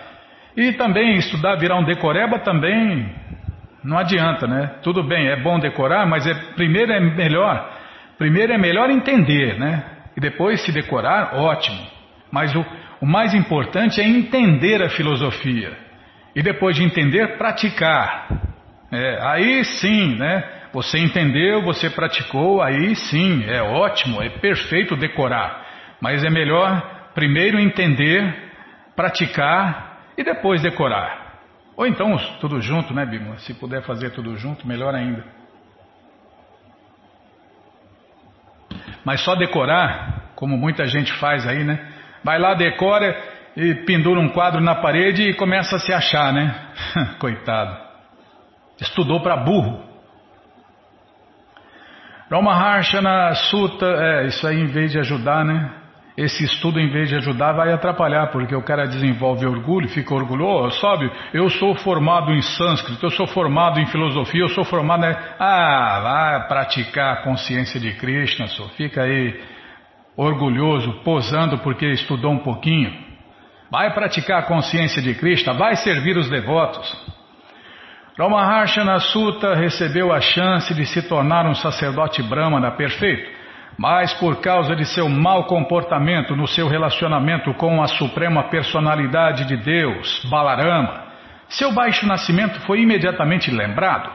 [0.56, 3.14] E também estudar, virar um decoreba também
[3.82, 4.74] Não adianta, né?
[4.82, 7.72] Tudo bem, é bom decorar, mas é, primeiro é melhor,
[8.18, 9.84] primeiro é melhor entender, né?
[10.16, 11.80] E depois se decorar, ótimo.
[12.30, 12.64] Mas o,
[13.00, 15.72] o mais importante é entender a filosofia.
[16.34, 18.28] E depois de entender, praticar.
[18.90, 20.44] É, aí sim, né?
[20.72, 25.67] Você entendeu, você praticou, aí sim, é ótimo, é perfeito decorar.
[26.00, 28.52] Mas é melhor primeiro entender,
[28.94, 31.28] praticar e depois decorar.
[31.76, 33.38] Ou então tudo junto, né, Bima?
[33.38, 35.24] Se puder fazer tudo junto, melhor ainda.
[39.04, 41.92] Mas só decorar, como muita gente faz aí, né?
[42.22, 43.16] Vai lá, decora
[43.56, 46.54] e pendura um quadro na parede e começa a se achar, né?
[47.18, 47.76] Coitado.
[48.80, 49.82] Estudou para burro.
[52.30, 55.77] Ramaharshana Sutta, é, isso aí em vez de ajudar, né?
[56.18, 60.80] Esse estudo, em vez de ajudar, vai atrapalhar, porque o cara desenvolve orgulho, fica orgulhoso,
[60.80, 61.08] sabe?
[61.32, 65.02] Eu sou formado em sânscrito, eu sou formado em filosofia, eu sou formado.
[65.02, 65.16] Né?
[65.38, 69.40] Ah, vai praticar a consciência de Krishna, só fica aí
[70.16, 72.92] orgulhoso, posando porque estudou um pouquinho.
[73.70, 76.96] Vai praticar a consciência de Krishna, vai servir os devotos.
[78.18, 83.37] Ramaharshana Sutta recebeu a chance de se tornar um sacerdote brahmana perfeito,
[83.78, 89.56] mas por causa de seu mau comportamento no seu relacionamento com a suprema personalidade de
[89.56, 91.04] Deus, Balarama,
[91.48, 94.10] seu baixo nascimento foi imediatamente lembrado.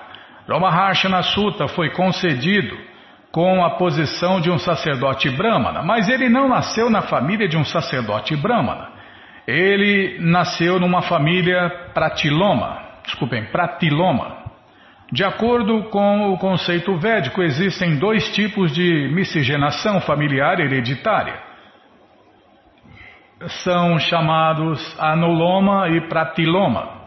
[0.48, 2.78] Ramaharshana Sutta foi concedido
[3.32, 7.64] com a posição de um sacerdote brahmana, mas ele não nasceu na família de um
[7.64, 8.90] sacerdote brahmana.
[9.48, 14.43] Ele nasceu numa família pratiloma, desculpem, pratiloma.
[15.14, 21.40] De acordo com o conceito védico, existem dois tipos de miscigenação familiar hereditária.
[23.64, 27.04] São chamados anuloma e pratiloma.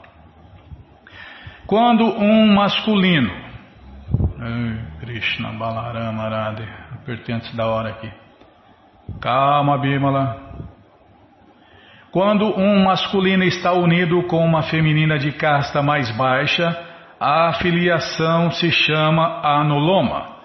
[1.67, 3.33] Quando um masculino,
[5.01, 8.13] Krishna Balarama Arade, apertei da hora aqui.
[9.21, 10.71] Calma, Bimala.
[12.13, 16.86] Quando um masculino está unido com uma feminina de casta mais baixa,
[17.19, 20.37] a filiação se chama anuloma.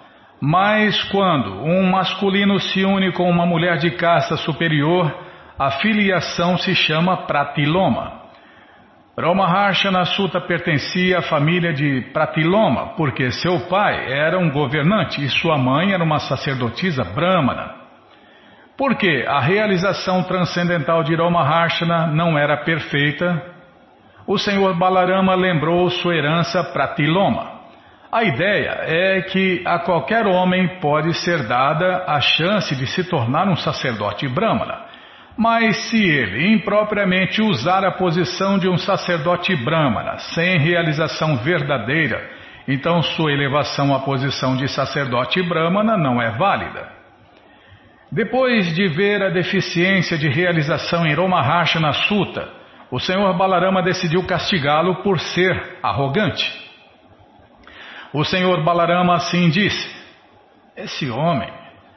[0.41, 5.13] Mas quando um masculino se une com uma mulher de casta superior,
[5.59, 8.21] a filiação se chama pratiloma.
[9.15, 15.57] Ramaharshana Sutta pertencia à família de Pratiloma, porque seu pai era um governante e sua
[15.57, 17.75] mãe era uma sacerdotisa brahmana.
[18.77, 23.60] Porque a realização transcendental de Ramaharshana não era perfeita,
[24.27, 27.61] o senhor Balarama lembrou sua herança para Tiloma.
[28.11, 33.47] A ideia é que a qualquer homem pode ser dada a chance de se tornar
[33.47, 34.85] um sacerdote brahmana.
[35.37, 42.29] Mas se ele impropriamente usar a posição de um sacerdote brahmana sem realização verdadeira,
[42.67, 46.89] então sua elevação à posição de sacerdote brahmana não é válida.
[48.11, 52.60] Depois de ver a deficiência de realização em Romahashana Sutta,
[52.91, 56.45] o senhor Balarama decidiu castigá-lo por ser arrogante.
[58.13, 59.89] O senhor Balarama assim disse:
[60.75, 61.49] Esse homem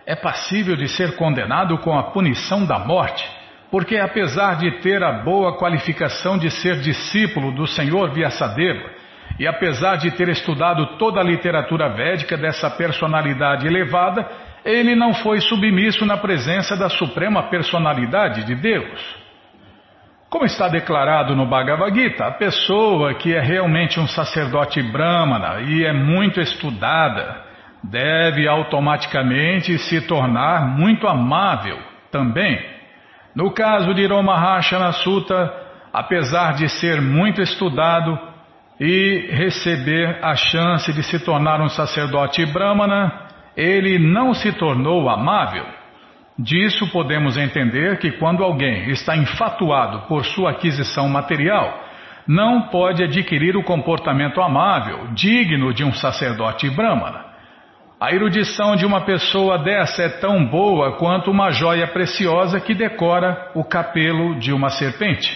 [0.07, 3.29] é passível de ser condenado com a punição da morte,
[3.73, 8.89] porque apesar de ter a boa qualificação de ser discípulo do senhor Vyasadeva,
[9.37, 14.25] e apesar de ter estudado toda a literatura védica dessa personalidade elevada,
[14.65, 19.24] ele não foi submisso na presença da suprema personalidade de Deus.
[20.35, 25.85] Como está declarado no Bhagavad Gita, a pessoa que é realmente um sacerdote brahmana e
[25.85, 27.41] é muito estudada
[27.85, 31.79] deve automaticamente se tornar muito amável
[32.11, 32.61] também.
[33.33, 35.55] No caso de Romahashana Sutta,
[35.93, 38.19] apesar de ser muito estudado
[38.81, 45.84] e receber a chance de se tornar um sacerdote brahmana, ele não se tornou amável.
[46.39, 51.81] Disso podemos entender que quando alguém está enfatuado por sua aquisição material,
[52.27, 57.25] não pode adquirir o comportamento amável, digno de um sacerdote brahmana.
[58.01, 63.53] A erudição de uma pessoa dessa é tão boa quanto uma joia preciosa que decora
[63.55, 65.31] o capelo de uma serpente.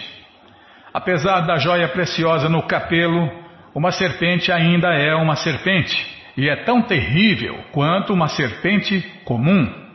[0.93, 3.31] Apesar da joia preciosa no capelo,
[3.73, 5.95] uma serpente ainda é uma serpente
[6.35, 9.88] e é tão terrível quanto uma serpente comum.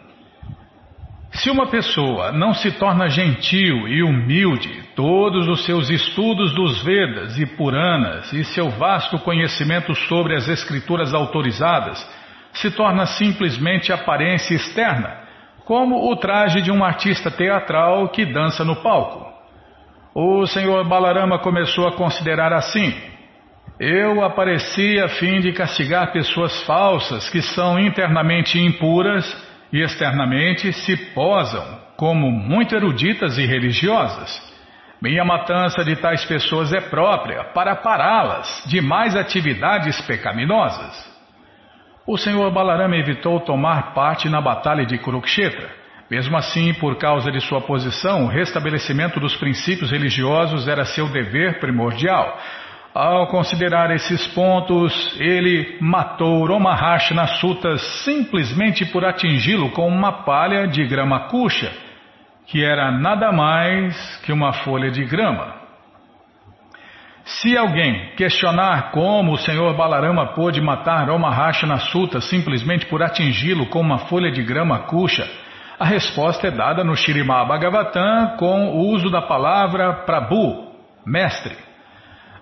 [1.35, 7.37] Se uma pessoa não se torna gentil e humilde, todos os seus estudos dos Vedas
[7.37, 11.99] e Puranas e seu vasto conhecimento sobre as escrituras autorizadas
[12.53, 15.25] se torna simplesmente aparência externa,
[15.65, 19.27] como o traje de um artista teatral que dança no palco.
[20.15, 22.95] O senhor Balarama começou a considerar assim
[23.81, 30.97] Eu apareci a fim de castigar pessoas falsas que são internamente impuras e externamente se
[31.13, 34.31] posam como muito eruditas e religiosas.
[35.03, 41.13] Minha matança de tais pessoas é própria para pará-las de mais atividades pecaminosas.
[42.07, 45.69] O senhor Balarama evitou tomar parte na batalha de Kurukshetra.
[46.09, 51.59] Mesmo assim, por causa de sua posição, o restabelecimento dos princípios religiosos era seu dever
[51.59, 52.39] primordial.
[52.95, 60.87] Ao considerar esses pontos, ele matou Romaharshana Sutta simplesmente por atingi-lo com uma palha de
[60.87, 61.73] grama cuxa,
[62.47, 65.57] que era nada mais que uma folha de grama.
[67.25, 73.81] Se alguém questionar como o Senhor Balarama pôde matar Romaharshana Sutta simplesmente por atingi-lo com
[73.81, 75.29] uma folha de grama cuxa,
[75.81, 80.71] a resposta é dada no Shirimá Bhagavatam com o uso da palavra Prabhu,
[81.05, 81.64] mestre.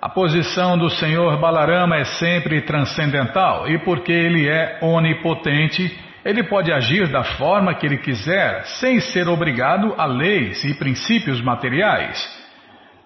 [0.03, 6.72] A posição do Senhor Balarama é sempre transcendental e porque ele é onipotente, ele pode
[6.72, 12.20] agir da forma que ele quiser, sem ser obrigado a leis e princípios materiais.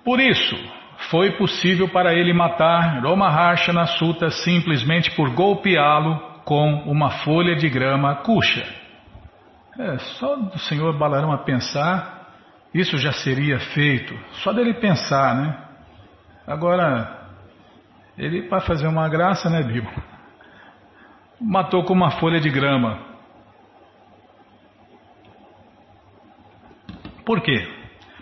[0.02, 0.56] Por isso,
[1.10, 8.14] foi possível para ele matar Romaharshana Sutta simplesmente por golpeá-lo com uma folha de grama
[8.22, 8.64] cuxa.
[9.78, 12.30] É, só do Senhor Balarama pensar,
[12.72, 14.18] isso já seria feito.
[14.42, 15.65] Só dele pensar, né?
[16.46, 17.26] Agora,
[18.16, 19.90] ele, para fazer uma graça, né, Bibo?
[21.40, 22.98] Matou com uma folha de grama.
[27.24, 27.68] Por quê?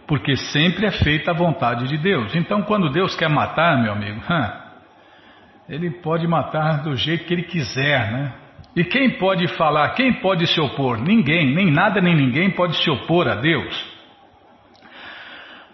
[0.06, 2.34] Porque sempre é feita a vontade de Deus.
[2.34, 4.20] Então, quando Deus quer matar, meu amigo,
[5.68, 8.32] ele pode matar do jeito que ele quiser, né?
[8.74, 10.98] E quem pode falar, quem pode se opor?
[10.98, 13.93] Ninguém, nem nada nem ninguém pode se opor a Deus.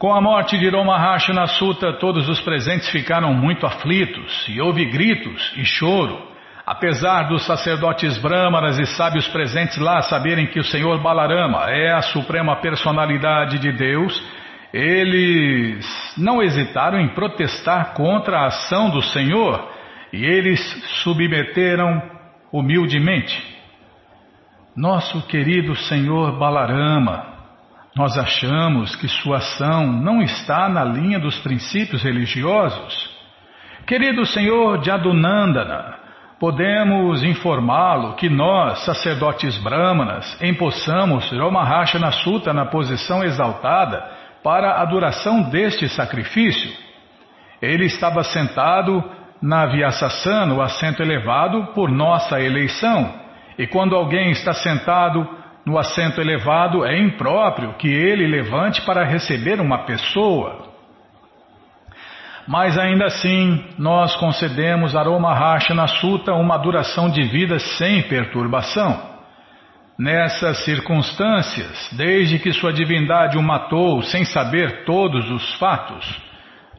[0.01, 5.53] Com a morte de Romaharshana Sutta, todos os presentes ficaram muito aflitos e houve gritos
[5.59, 6.27] e choro.
[6.67, 12.01] Apesar dos sacerdotes brahmanas e sábios presentes lá saberem que o Senhor Balarama é a
[12.01, 14.25] suprema personalidade de Deus,
[14.73, 15.85] eles
[16.17, 19.71] não hesitaram em protestar contra a ação do Senhor
[20.15, 20.61] e eles
[21.03, 22.01] submeteram
[22.51, 23.39] humildemente.
[24.75, 27.30] Nosso querido Senhor Balarama,
[27.97, 33.11] nós achamos que sua ação não está na linha dos princípios religiosos.
[33.87, 35.97] Querido Senhor Jadunandana,
[36.39, 44.03] podemos informá-lo que nós, sacerdotes brahmanas, empossamos Romahashana Sutta na posição exaltada
[44.43, 46.71] para a adoração deste sacrifício.
[47.61, 49.03] Ele estava sentado
[49.43, 53.13] na Vyasasana, o assento elevado, por nossa eleição,
[53.59, 59.61] e quando alguém está sentado no assento elevado, é impróprio que ele levante para receber
[59.61, 60.71] uma pessoa.
[62.49, 69.11] Mas ainda assim, nós concedemos a Romahashana Sutta uma duração de vida sem perturbação.
[69.99, 76.21] Nessas circunstâncias, desde que sua divindade o matou sem saber todos os fatos,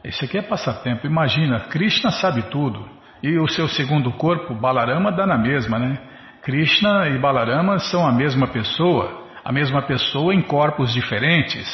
[0.04, 2.84] isso aqui é passatempo, imagina, Krishna sabe tudo,
[3.22, 5.96] e o seu segundo corpo, Balarama, dá na mesma, né?
[6.42, 11.66] Krishna e Balarama são a mesma pessoa, a mesma pessoa em corpos diferentes.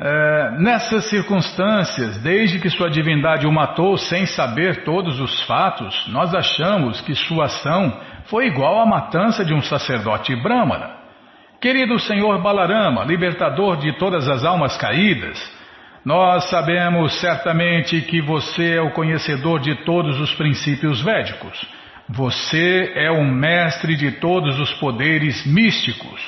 [0.00, 6.34] É, nessas circunstâncias, desde que sua divindade o matou sem saber todos os fatos, nós
[6.34, 10.98] achamos que sua ação foi igual à matança de um sacerdote brahmana.
[11.60, 15.57] Querido Senhor Balarama, libertador de todas as almas caídas,
[16.08, 21.68] nós sabemos certamente que você é o conhecedor de todos os princípios védicos.
[22.08, 26.18] Você é o mestre de todos os poderes místicos.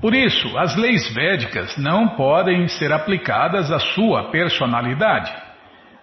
[0.00, 5.32] Por isso, as leis védicas não podem ser aplicadas à sua personalidade.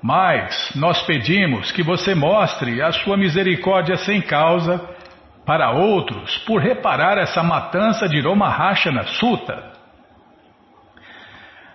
[0.01, 4.80] Mas nós pedimos que você mostre a sua misericórdia sem causa
[5.45, 9.78] para outros por reparar essa matança de Romahashana Sutta.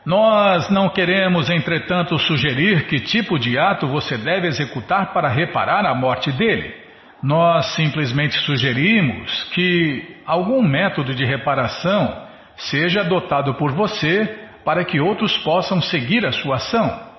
[0.04, 5.94] Nós não queremos, entretanto, sugerir que tipo de ato você deve executar para reparar a
[5.94, 6.74] morte dele.
[7.22, 12.22] Nós simplesmente sugerimos que algum método de reparação
[12.56, 14.26] seja adotado por você
[14.62, 17.14] para que outros possam seguir a sua ação.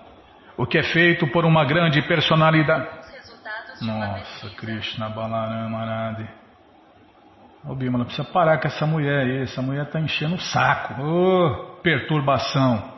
[0.56, 2.88] O que é feito por uma grande personalidade.
[3.82, 6.16] Nossa, Krishna Balarama
[7.68, 9.42] Ô Bimala, precisa parar com essa mulher aí.
[9.42, 11.02] Essa mulher está enchendo o saco.
[11.02, 12.94] Ô, oh, perturbação.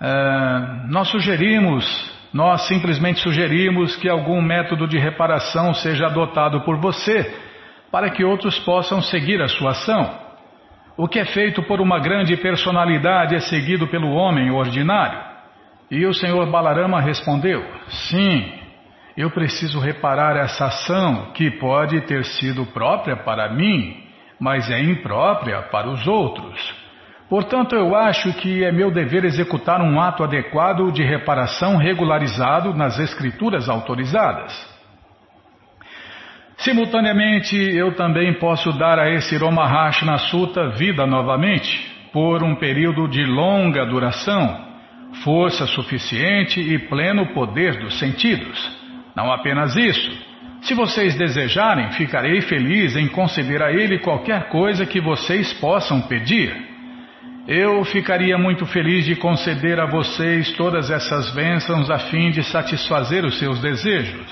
[0.00, 1.84] É, nós sugerimos,
[2.32, 7.36] nós simplesmente sugerimos que algum método de reparação seja adotado por você
[7.90, 10.18] para que outros possam seguir a sua ação.
[10.96, 15.20] O que é feito por uma grande personalidade é seguido pelo homem ordinário.
[15.90, 17.62] E o senhor Balarama respondeu:
[18.08, 18.57] Sim,
[19.18, 23.96] eu preciso reparar essa ação que pode ter sido própria para mim,
[24.38, 26.72] mas é imprópria para os outros.
[27.28, 32.96] Portanto, eu acho que é meu dever executar um ato adequado de reparação regularizado nas
[33.00, 34.54] escrituras autorizadas.
[36.58, 43.24] Simultaneamente, eu também posso dar a esse Romahashna Sutta vida novamente, por um período de
[43.24, 44.64] longa duração,
[45.24, 48.77] força suficiente e pleno poder dos sentidos.
[49.18, 50.16] Não apenas isso.
[50.62, 56.56] Se vocês desejarem, ficarei feliz em conceder a ele qualquer coisa que vocês possam pedir.
[57.48, 63.24] Eu ficaria muito feliz de conceder a vocês todas essas bênçãos a fim de satisfazer
[63.24, 64.30] os seus desejos.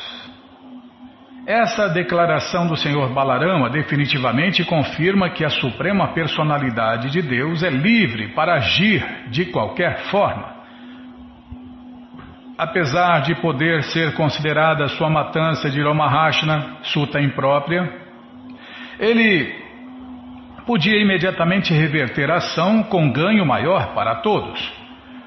[1.45, 8.29] Essa declaração do Senhor Balarama definitivamente confirma que a Suprema Personalidade de Deus é livre
[8.35, 10.56] para agir de qualquer forma.
[12.59, 17.87] Apesar de poder ser considerada sua matança de Romahashna, suta imprópria,
[18.99, 19.55] ele
[20.67, 24.59] podia imediatamente reverter a ação com ganho maior para todos.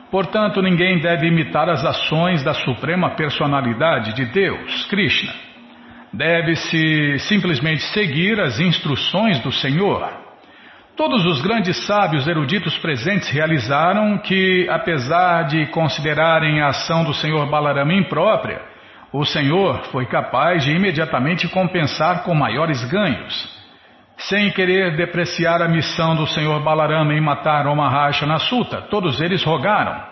[0.10, 5.32] Portanto, ninguém deve imitar as ações da Suprema Personalidade de Deus, Krishna.
[6.12, 10.29] Deve-se simplesmente seguir as instruções do Senhor.
[11.00, 17.50] Todos os grandes sábios eruditos presentes realizaram que, apesar de considerarem a ação do Senhor
[17.50, 18.62] Balarama imprópria,
[19.14, 23.34] o Senhor foi capaz de imediatamente compensar com maiores ganhos.
[24.18, 29.42] Sem querer depreciar a missão do Senhor Balarama em matar Omaharsha na Suta, todos eles
[29.42, 30.04] rogaram.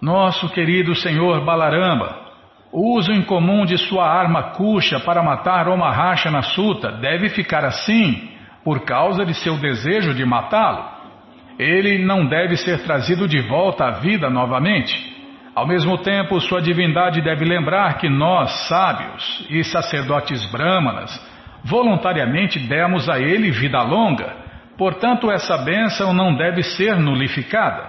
[0.00, 2.20] Nosso querido Senhor Balarama,
[2.70, 8.32] o uso incomum de sua arma Kusha para matar Omaharsha na Suta deve ficar assim
[8.64, 10.94] por causa de seu desejo de matá-lo.
[11.58, 15.14] Ele não deve ser trazido de volta à vida novamente.
[15.54, 21.12] Ao mesmo tempo, sua divindade deve lembrar que nós, sábios e sacerdotes brâmanas,
[21.62, 24.34] voluntariamente demos a ele vida longa,
[24.76, 27.88] portanto essa bênção não deve ser nulificada.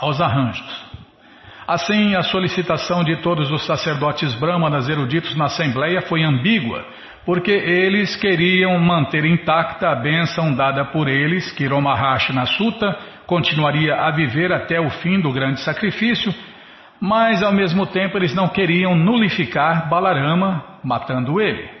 [0.00, 0.90] Aos arranjos.
[1.68, 6.84] Assim, a solicitação de todos os sacerdotes brahmanas eruditos na Assembleia foi ambígua,
[7.24, 12.96] porque eles queriam manter intacta a bênção dada por eles, que Romaharshana Sutta
[13.26, 16.34] continuaria a viver até o fim do grande sacrifício,
[17.00, 21.80] mas ao mesmo tempo eles não queriam nulificar Balarama, matando ele.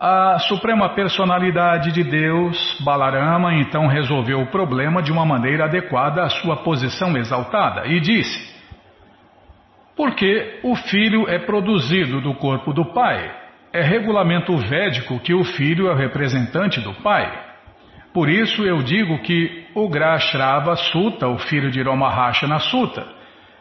[0.00, 6.28] A Suprema Personalidade de Deus, Balarama, então resolveu o problema de uma maneira adequada à
[6.28, 8.52] sua posição exaltada e disse:
[9.96, 13.41] Porque o filho é produzido do corpo do pai.
[13.72, 17.30] É regulamento védico que o filho é o representante do pai.
[18.12, 23.06] Por isso eu digo que o Grashrava Sutta, o filho de Romahashana Sutta,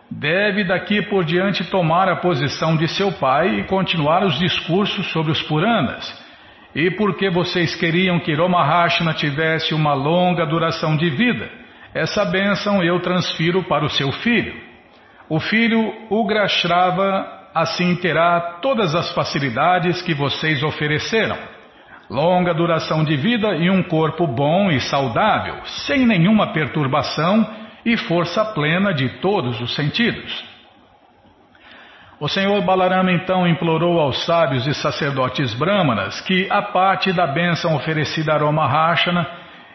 [0.10, 5.32] deve daqui por diante tomar a posição de seu pai e continuar os discursos sobre
[5.32, 6.22] os Puranas
[6.74, 11.50] e porque vocês queriam que Romahashna tivesse uma longa duração de vida,
[11.94, 14.56] essa bênção eu transfiro para o seu filho.
[15.28, 21.38] O filho Ugrashrava assim terá todas as facilidades que vocês ofereceram.
[22.10, 27.48] Longa duração de vida e um corpo bom e saudável, sem nenhuma perturbação
[27.86, 30.52] e força plena de todos os sentidos.
[32.20, 37.76] O senhor Balarama então implorou aos sábios e sacerdotes brahmanas que, a parte da bênção
[37.76, 39.28] oferecida a Romahashana,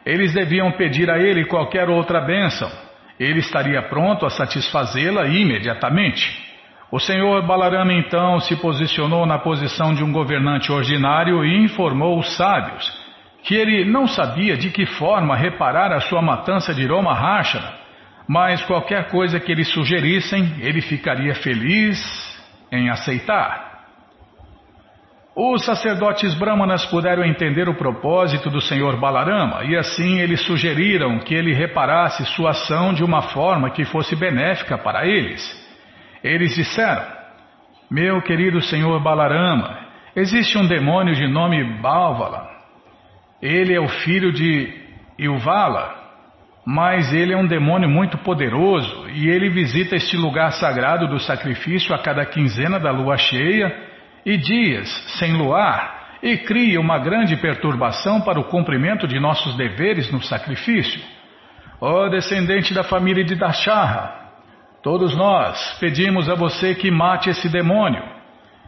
[0.05, 2.71] eles deviam pedir a ele qualquer outra bênção.
[3.19, 6.46] Ele estaria pronto a satisfazê-la imediatamente.
[6.91, 12.37] O senhor Balarama então se posicionou na posição de um governante ordinário e informou os
[12.37, 13.07] sábios
[13.43, 17.75] que ele não sabia de que forma reparar a sua matança de Romahashana,
[18.29, 21.97] mas qualquer coisa que eles sugerissem, ele ficaria feliz
[22.73, 23.67] em aceitar.
[25.37, 31.35] Os sacerdotes brahmanas puderam entender o propósito do Senhor Balarama e assim eles sugeriram que
[31.35, 35.66] ele reparasse sua ação de uma forma que fosse benéfica para eles.
[36.23, 37.05] Eles disseram:
[37.91, 39.79] Meu querido Senhor Balarama,
[40.15, 42.49] existe um demônio de nome Balvala.
[43.41, 44.73] Ele é o filho de
[45.19, 45.95] Ilvala,
[46.67, 51.95] mas ele é um demônio muito poderoso e ele visita este lugar sagrado do sacrifício
[51.95, 53.73] a cada quinzena da lua cheia
[54.25, 54.89] e dias
[55.19, 61.01] sem luar e cria uma grande perturbação para o cumprimento de nossos deveres no sacrifício.
[61.81, 64.26] Ó descendente da família de Dasharra,
[64.83, 68.03] todos nós pedimos a você que mate esse demônio.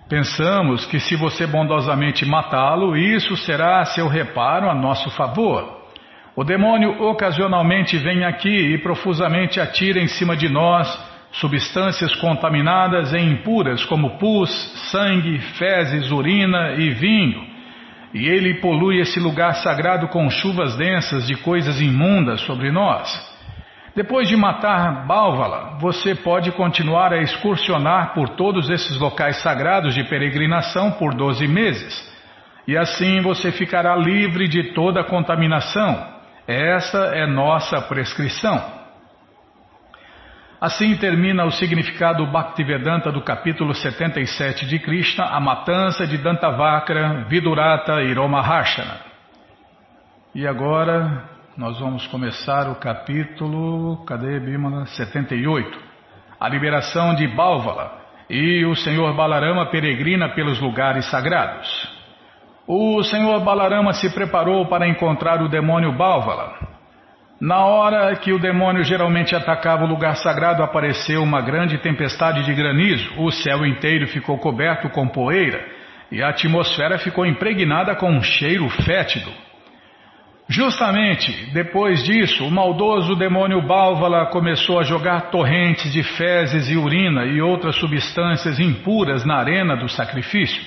[0.08, 5.78] Pensamos que se você bondosamente matá-lo, isso será seu reparo a nosso favor.
[6.34, 10.88] O demônio ocasionalmente vem aqui e profusamente atira em cima de nós
[11.32, 14.50] substâncias contaminadas e impuras como pus,
[14.90, 17.46] sangue, fezes, urina e vinho.
[18.14, 23.27] E ele polui esse lugar sagrado com chuvas densas de coisas imundas sobre nós.
[23.98, 30.04] Depois de matar Bálvala, você pode continuar a excursionar por todos esses locais sagrados de
[30.04, 32.08] peregrinação por 12 meses.
[32.64, 36.12] E assim você ficará livre de toda contaminação.
[36.46, 38.62] Essa é nossa prescrição.
[40.60, 48.00] Assim termina o significado Bhaktivedanta do capítulo 77 de Krishna, a matança de Dantavakra, Vidurata
[48.00, 49.00] e Romaharshana.
[50.36, 54.86] E agora nós vamos começar o capítulo, cadê Bimala?
[54.86, 55.76] 78.
[56.38, 57.98] A liberação de Bálvala
[58.30, 61.68] e o Senhor Balarama peregrina pelos lugares sagrados.
[62.64, 66.54] O Senhor Balarama se preparou para encontrar o demônio Bálvala.
[67.40, 72.54] Na hora que o demônio geralmente atacava o lugar sagrado, apareceu uma grande tempestade de
[72.54, 75.60] granizo, o céu inteiro ficou coberto com poeira
[76.12, 79.47] e a atmosfera ficou impregnada com um cheiro fétido.
[80.48, 87.26] Justamente depois disso, o maldoso demônio Bálvala começou a jogar torrentes de fezes e urina
[87.26, 90.62] e outras substâncias impuras na arena do sacrifício.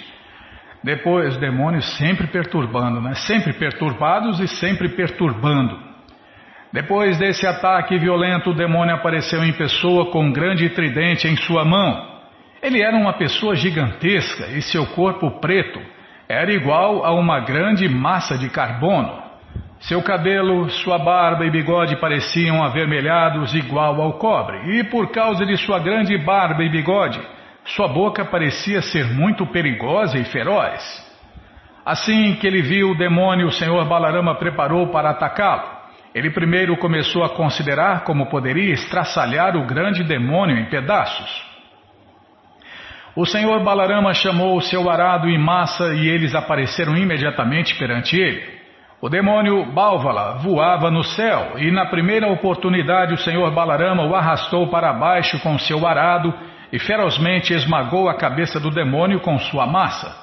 [0.84, 3.16] Depois, demônios sempre perturbando, né?
[3.16, 5.80] sempre perturbados e sempre perturbando.
[6.72, 11.66] Depois desse ataque violento, o demônio apareceu em pessoa com um grande tridente em sua
[11.66, 12.22] mão.
[12.62, 15.82] Ele era uma pessoa gigantesca e seu corpo preto
[16.30, 19.21] era igual a uma grande massa de carbono.
[19.82, 25.58] Seu cabelo, sua barba e bigode pareciam avermelhados igual ao cobre, e por causa de
[25.58, 27.20] sua grande barba e bigode,
[27.66, 30.84] sua boca parecia ser muito perigosa e feroz.
[31.84, 35.82] Assim que ele viu o demônio, o senhor Balarama preparou para atacá-lo.
[36.14, 41.44] Ele primeiro começou a considerar como poderia estraçalhar o grande demônio em pedaços.
[43.16, 48.61] O senhor Balarama chamou o seu arado em massa e eles apareceram imediatamente perante ele.
[49.02, 54.68] O demônio Bálvala voava no céu e, na primeira oportunidade, o senhor Balarama o arrastou
[54.68, 56.32] para baixo com seu arado
[56.72, 60.16] e ferozmente esmagou a cabeça do demônio com sua massa.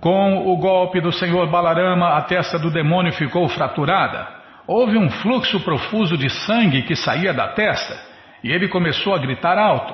[0.00, 4.28] Com o golpe do senhor Balarama, a testa do demônio ficou fraturada.
[4.68, 7.98] Houve um fluxo profuso de sangue que saía da testa
[8.44, 9.92] e ele começou a gritar alto.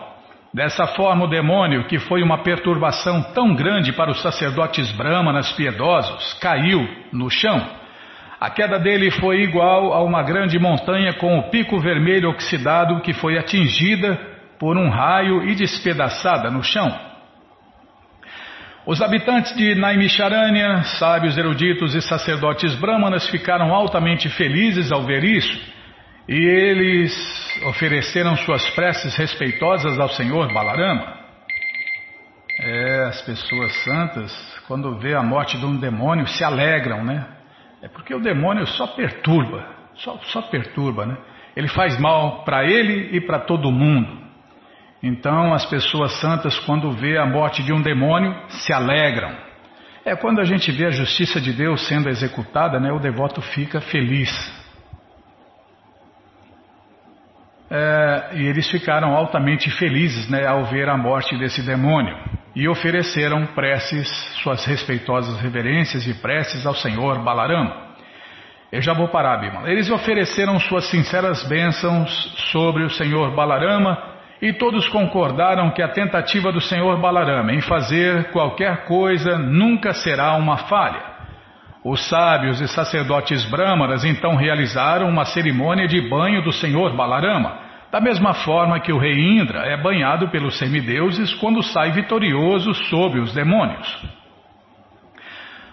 [0.52, 6.34] Dessa forma, o demônio, que foi uma perturbação tão grande para os sacerdotes brahmanas piedosos,
[6.34, 7.80] caiu no chão.
[8.42, 13.12] A queda dele foi igual a uma grande montanha com o pico vermelho oxidado que
[13.12, 14.18] foi atingida
[14.58, 16.90] por um raio e despedaçada no chão.
[18.84, 25.72] Os habitantes de Naimisharanya, sábios eruditos e sacerdotes brahmanas ficaram altamente felizes ao ver isso
[26.28, 31.14] e eles ofereceram suas preces respeitosas ao Senhor Balarama.
[32.58, 34.32] É, as pessoas santas,
[34.66, 37.24] quando vê a morte de um demônio, se alegram, né?
[37.82, 39.66] É porque o demônio só perturba,
[39.96, 41.16] só, só perturba, né?
[41.56, 44.22] Ele faz mal para ele e para todo mundo.
[45.02, 49.36] Então as pessoas santas, quando vê a morte de um demônio, se alegram.
[50.04, 53.80] É quando a gente vê a justiça de Deus sendo executada, né, o devoto fica
[53.80, 54.30] feliz.
[57.68, 62.16] É, e eles ficaram altamente felizes né, ao ver a morte desse demônio
[62.54, 64.08] e ofereceram preces,
[64.42, 67.92] suas respeitosas reverências e preces ao Senhor Balarama.
[68.70, 69.70] Eu já vou parar, Bima.
[69.70, 72.10] Eles ofereceram suas sinceras bênçãos
[72.50, 73.98] sobre o Senhor Balarama
[74.40, 80.34] e todos concordaram que a tentativa do Senhor Balarama em fazer qualquer coisa nunca será
[80.34, 81.12] uma falha.
[81.84, 87.58] Os sábios e sacerdotes brâmanas então realizaram uma cerimônia de banho do Senhor Balarama,
[87.92, 93.20] da mesma forma que o rei Indra é banhado pelos semideuses quando sai vitorioso sobre
[93.20, 93.86] os demônios.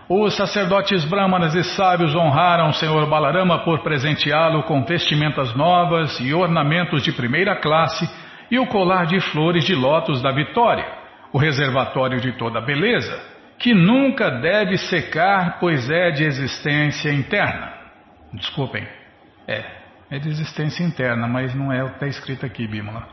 [0.09, 6.34] Os sacerdotes brâmanas e sábios honraram o Senhor Balarama por presenteá-lo com vestimentas novas e
[6.34, 8.05] ornamentos de primeira classe
[8.51, 10.86] e o colar de flores de lótus da vitória,
[11.32, 13.17] o reservatório de toda beleza,
[13.57, 17.72] que nunca deve secar, pois é de existência interna.
[18.34, 18.86] Desculpem,
[19.47, 19.79] é,
[20.10, 23.07] é de existência interna, mas não é o que está escrito aqui, Bímola.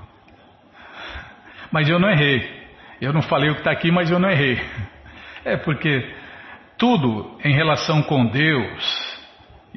[1.71, 2.67] Mas eu não errei.
[3.01, 4.61] Eu não falei o que está aqui, mas eu não errei.
[5.45, 6.15] É porque
[6.79, 9.17] tudo em relação com Deus,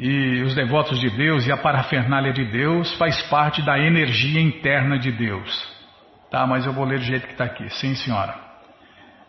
[0.01, 4.97] e os devotos de Deus e a parafernália de Deus faz parte da energia interna
[4.97, 5.77] de Deus.
[6.31, 7.69] Tá, mas eu vou ler do jeito que está aqui.
[7.69, 8.33] Sim, senhora.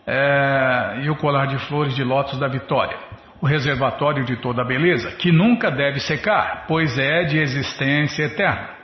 [0.07, 2.97] É, e o colar de flores de lótus da vitória.
[3.41, 8.81] O reservatório de toda a beleza, que nunca deve secar, pois é de existência eterna.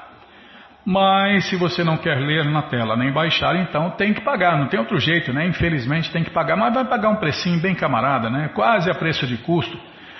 [0.86, 4.68] Mas se você não quer ler na tela nem baixar, então tem que pagar, não
[4.68, 5.46] tem outro jeito, né?
[5.46, 8.50] Infelizmente tem que pagar, mas vai pagar um precinho bem camarada, né?
[8.54, 9.78] Quase a preço de custo.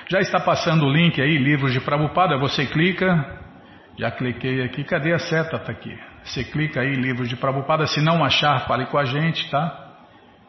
[0.08, 3.42] Já está passando o link aí, livros de Prabupada, você clica.
[3.98, 5.58] Já cliquei aqui, cadê a seta?
[5.58, 5.96] Tá aqui.
[6.24, 9.84] Você clica aí, livros de Prabupada, se não achar, fale com a gente, tá?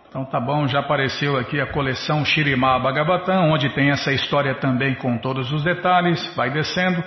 [0.08, 4.96] Então tá bom, já apareceu aqui a coleção Shirimá Bhagavatam, onde tem essa história também
[4.96, 7.04] com todos os detalhes, vai descendo.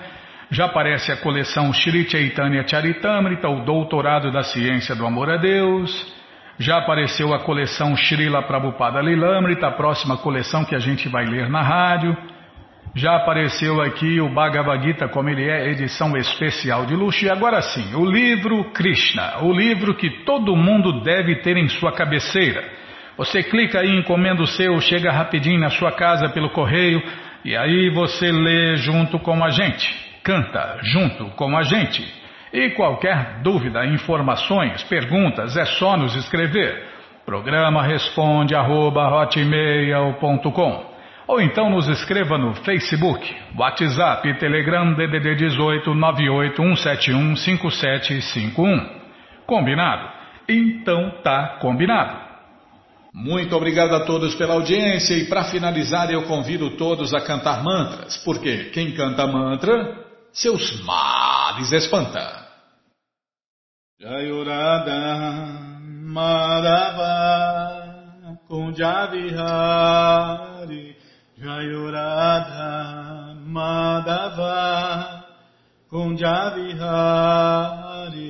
[0.50, 5.90] Já aparece a coleção Shri Chaitanya Charitamrita, o Doutorado da Ciência do Amor a Deus.
[6.58, 11.50] Já apareceu a coleção Srila Prabhupada Lilamrita, a próxima coleção que a gente vai ler
[11.50, 12.16] na rádio.
[12.94, 17.26] Já apareceu aqui o Bhagavad Gita, como ele é, edição especial de luxo.
[17.26, 21.92] E agora sim, o livro Krishna, o livro que todo mundo deve ter em sua
[21.92, 22.64] cabeceira.
[23.18, 27.02] Você clica aí, encomenda o seu, chega rapidinho na sua casa pelo correio
[27.44, 32.06] e aí você lê junto com a gente canta junto com a gente.
[32.52, 36.82] E qualquer dúvida, informações, perguntas, é só nos escrever.
[37.26, 39.28] Programa responde arroba,
[41.28, 45.94] ou então nos escreva no Facebook, WhatsApp, Telegram DDD 18
[47.36, 48.98] 5751.
[49.46, 50.08] Combinado?
[50.48, 52.28] Então tá combinado.
[53.12, 58.16] Muito obrigado a todos pela audiência e para finalizar eu convido todos a cantar mantras,
[58.24, 60.07] porque quem canta mantra
[60.40, 62.46] seus males espanta.
[64.00, 65.00] Jayurada
[66.14, 67.16] Madhava
[68.48, 70.96] Kunjavihari.
[71.36, 75.24] Jayurada Madhava
[75.90, 78.28] Kunjavihari.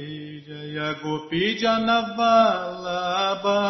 [0.48, 3.60] Jaya Gopi Janavalabha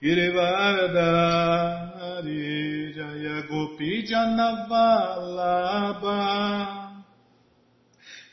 [0.00, 6.87] Girivardhari Jaya Gopi Janavalabha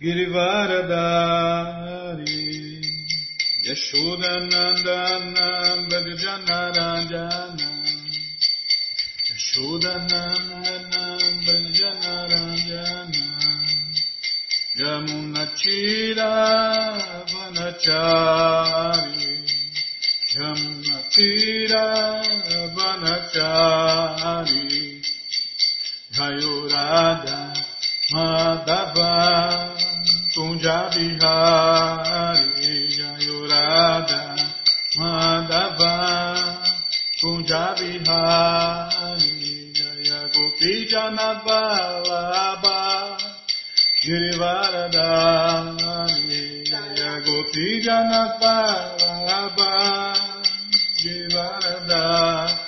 [0.02, 2.44] Girivaradari
[3.68, 5.48] Yashodanandana
[5.90, 7.70] Bhajanarajana
[9.30, 11.04] Yashodanandana
[11.46, 13.26] Bhajanarajana
[14.80, 16.32] Yamunachira
[17.32, 19.32] Vanachari
[20.36, 21.86] Yamunachira
[22.76, 24.68] Vanachari
[26.16, 27.38] Jayurada
[28.12, 29.05] Madhava
[30.66, 32.58] Kunjabihari
[32.98, 34.22] Jayurada
[34.98, 35.94] Madhava
[37.22, 38.10] Kunjabihari
[39.78, 42.80] Jaya Gopi Janabalaba
[44.02, 45.46] Girivaradari
[46.66, 49.70] Jaya Gopi Janabalaba
[50.98, 52.66] Girivaradari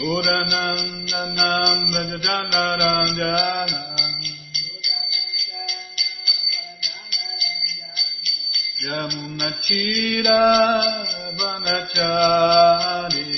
[0.00, 3.90] Udanam Danam Rajadanaram Janam
[8.80, 10.40] Yamunachira
[11.36, 13.28] Vanachari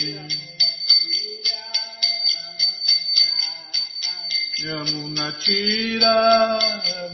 [4.62, 6.14] Yamunachira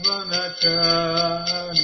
[0.05, 1.78] Vanachari.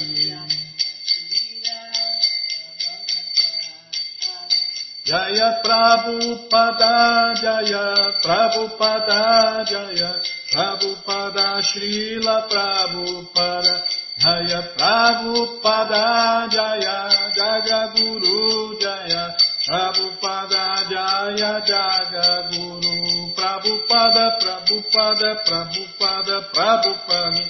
[5.06, 10.18] Jaya Prabhupada Jaya Prabhupada Jaya
[10.50, 13.86] Prabhupada Srila Prabhupada
[14.18, 16.98] Jaya Prabhupada Jaya
[17.38, 19.30] Jaga Guru Jaya
[19.62, 27.46] Prabhupada Jaya Jaga Guru Prabhupada Prabhupada Prabhupada Prabhupada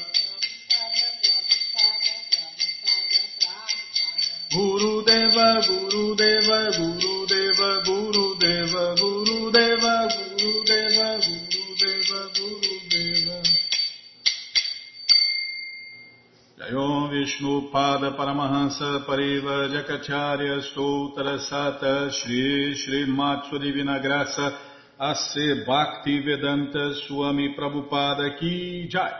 [4.52, 7.15] Guru Deva Guru Deva Guru
[7.66, 10.06] Deva Guru Deva Guru Deva
[10.38, 13.42] Guru Deva Guru Deva Guru Deva
[16.58, 24.54] Jayom Vishnu Pada Paramahansa Pariva Jakacharya Stoutra Sata Shri Shri Matsu Divina Graça
[24.98, 25.64] A.C.
[25.66, 29.10] Bhakti Vedanta Swami Prabhupada Ki Jai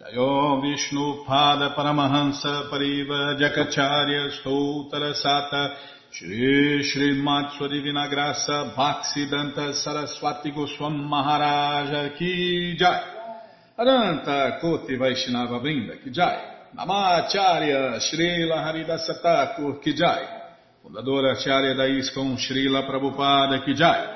[0.00, 10.52] Jayo Vishnu Pada Paramahansa Pariva Jakacharya Stoutra Sata Shri Shri Matsu Divina Graça Bhaksidanta Saraswati
[10.52, 13.14] Goswam Maharaja Ki Jai.
[13.76, 16.38] Aranta Koti Vaishnava Brinda Kijai,
[16.76, 20.24] Namacharya Srila Haridasa Thakur Kijai,
[20.80, 24.06] fundadora Acharya da ISKCON Srila Prabhupada Kijai,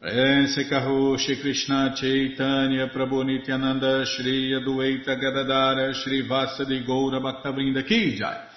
[0.00, 8.20] Prense Karu Shri Krishna Chaitanya Prabhu Nityananda Shri Adueita Gadadara Shri Vasadi Goura Bhaktavrinda Kijai,
[8.20, 8.51] Shri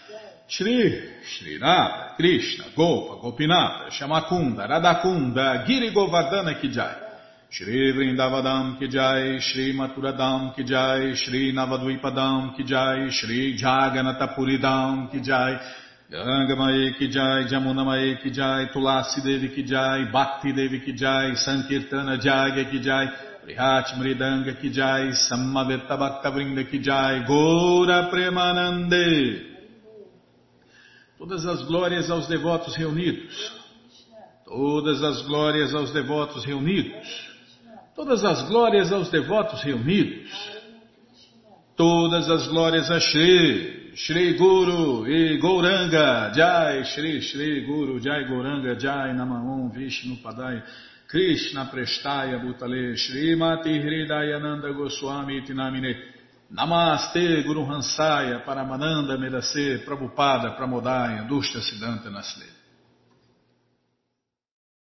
[0.47, 6.95] Shri Radha Krishna Gopa Gopinata Shamakunda Radakunda Giri Govardhana Kijai,
[7.49, 15.21] Shri Vrindavadam ki jai, Shri Maturadam ki jai, Shri Navadvipadam ki jai, Shri Jaganatapuridam ki
[15.21, 15.59] jai,
[16.11, 22.21] Gangamaye ki jai, Jamunamaye ki jai, Tulasi Devi ki jai, Bhakti Devi ki jai, Sankirtana
[22.21, 23.07] Jagya ki jai,
[23.43, 29.54] Prihat Mridanga ki jai, Samaveta Bhakta Vrinda ki jai, Gora Premanande.
[31.17, 33.65] Todas as glórias aos devotos reunidos.
[34.45, 37.07] Todas as glórias aos devotos reunidos.
[37.95, 40.29] Todas as glórias aos devotos reunidos.
[41.75, 48.75] Todas as glórias a Shri, Shri Guru e Gouranga, Jai, Shri, Shri Guru, Jai Gouranga,
[48.75, 50.63] Jai Namahum, Vishnu Padaya,
[51.07, 56.14] Krishna Prestaya Bhutale, Shri Mati Hridayananda Goswami Tinamine,
[56.51, 62.54] Namaste Guru Hansaya, Paramananda Medase, Prabhupada, Pramodaya, Dushta Siddhanta Nasle.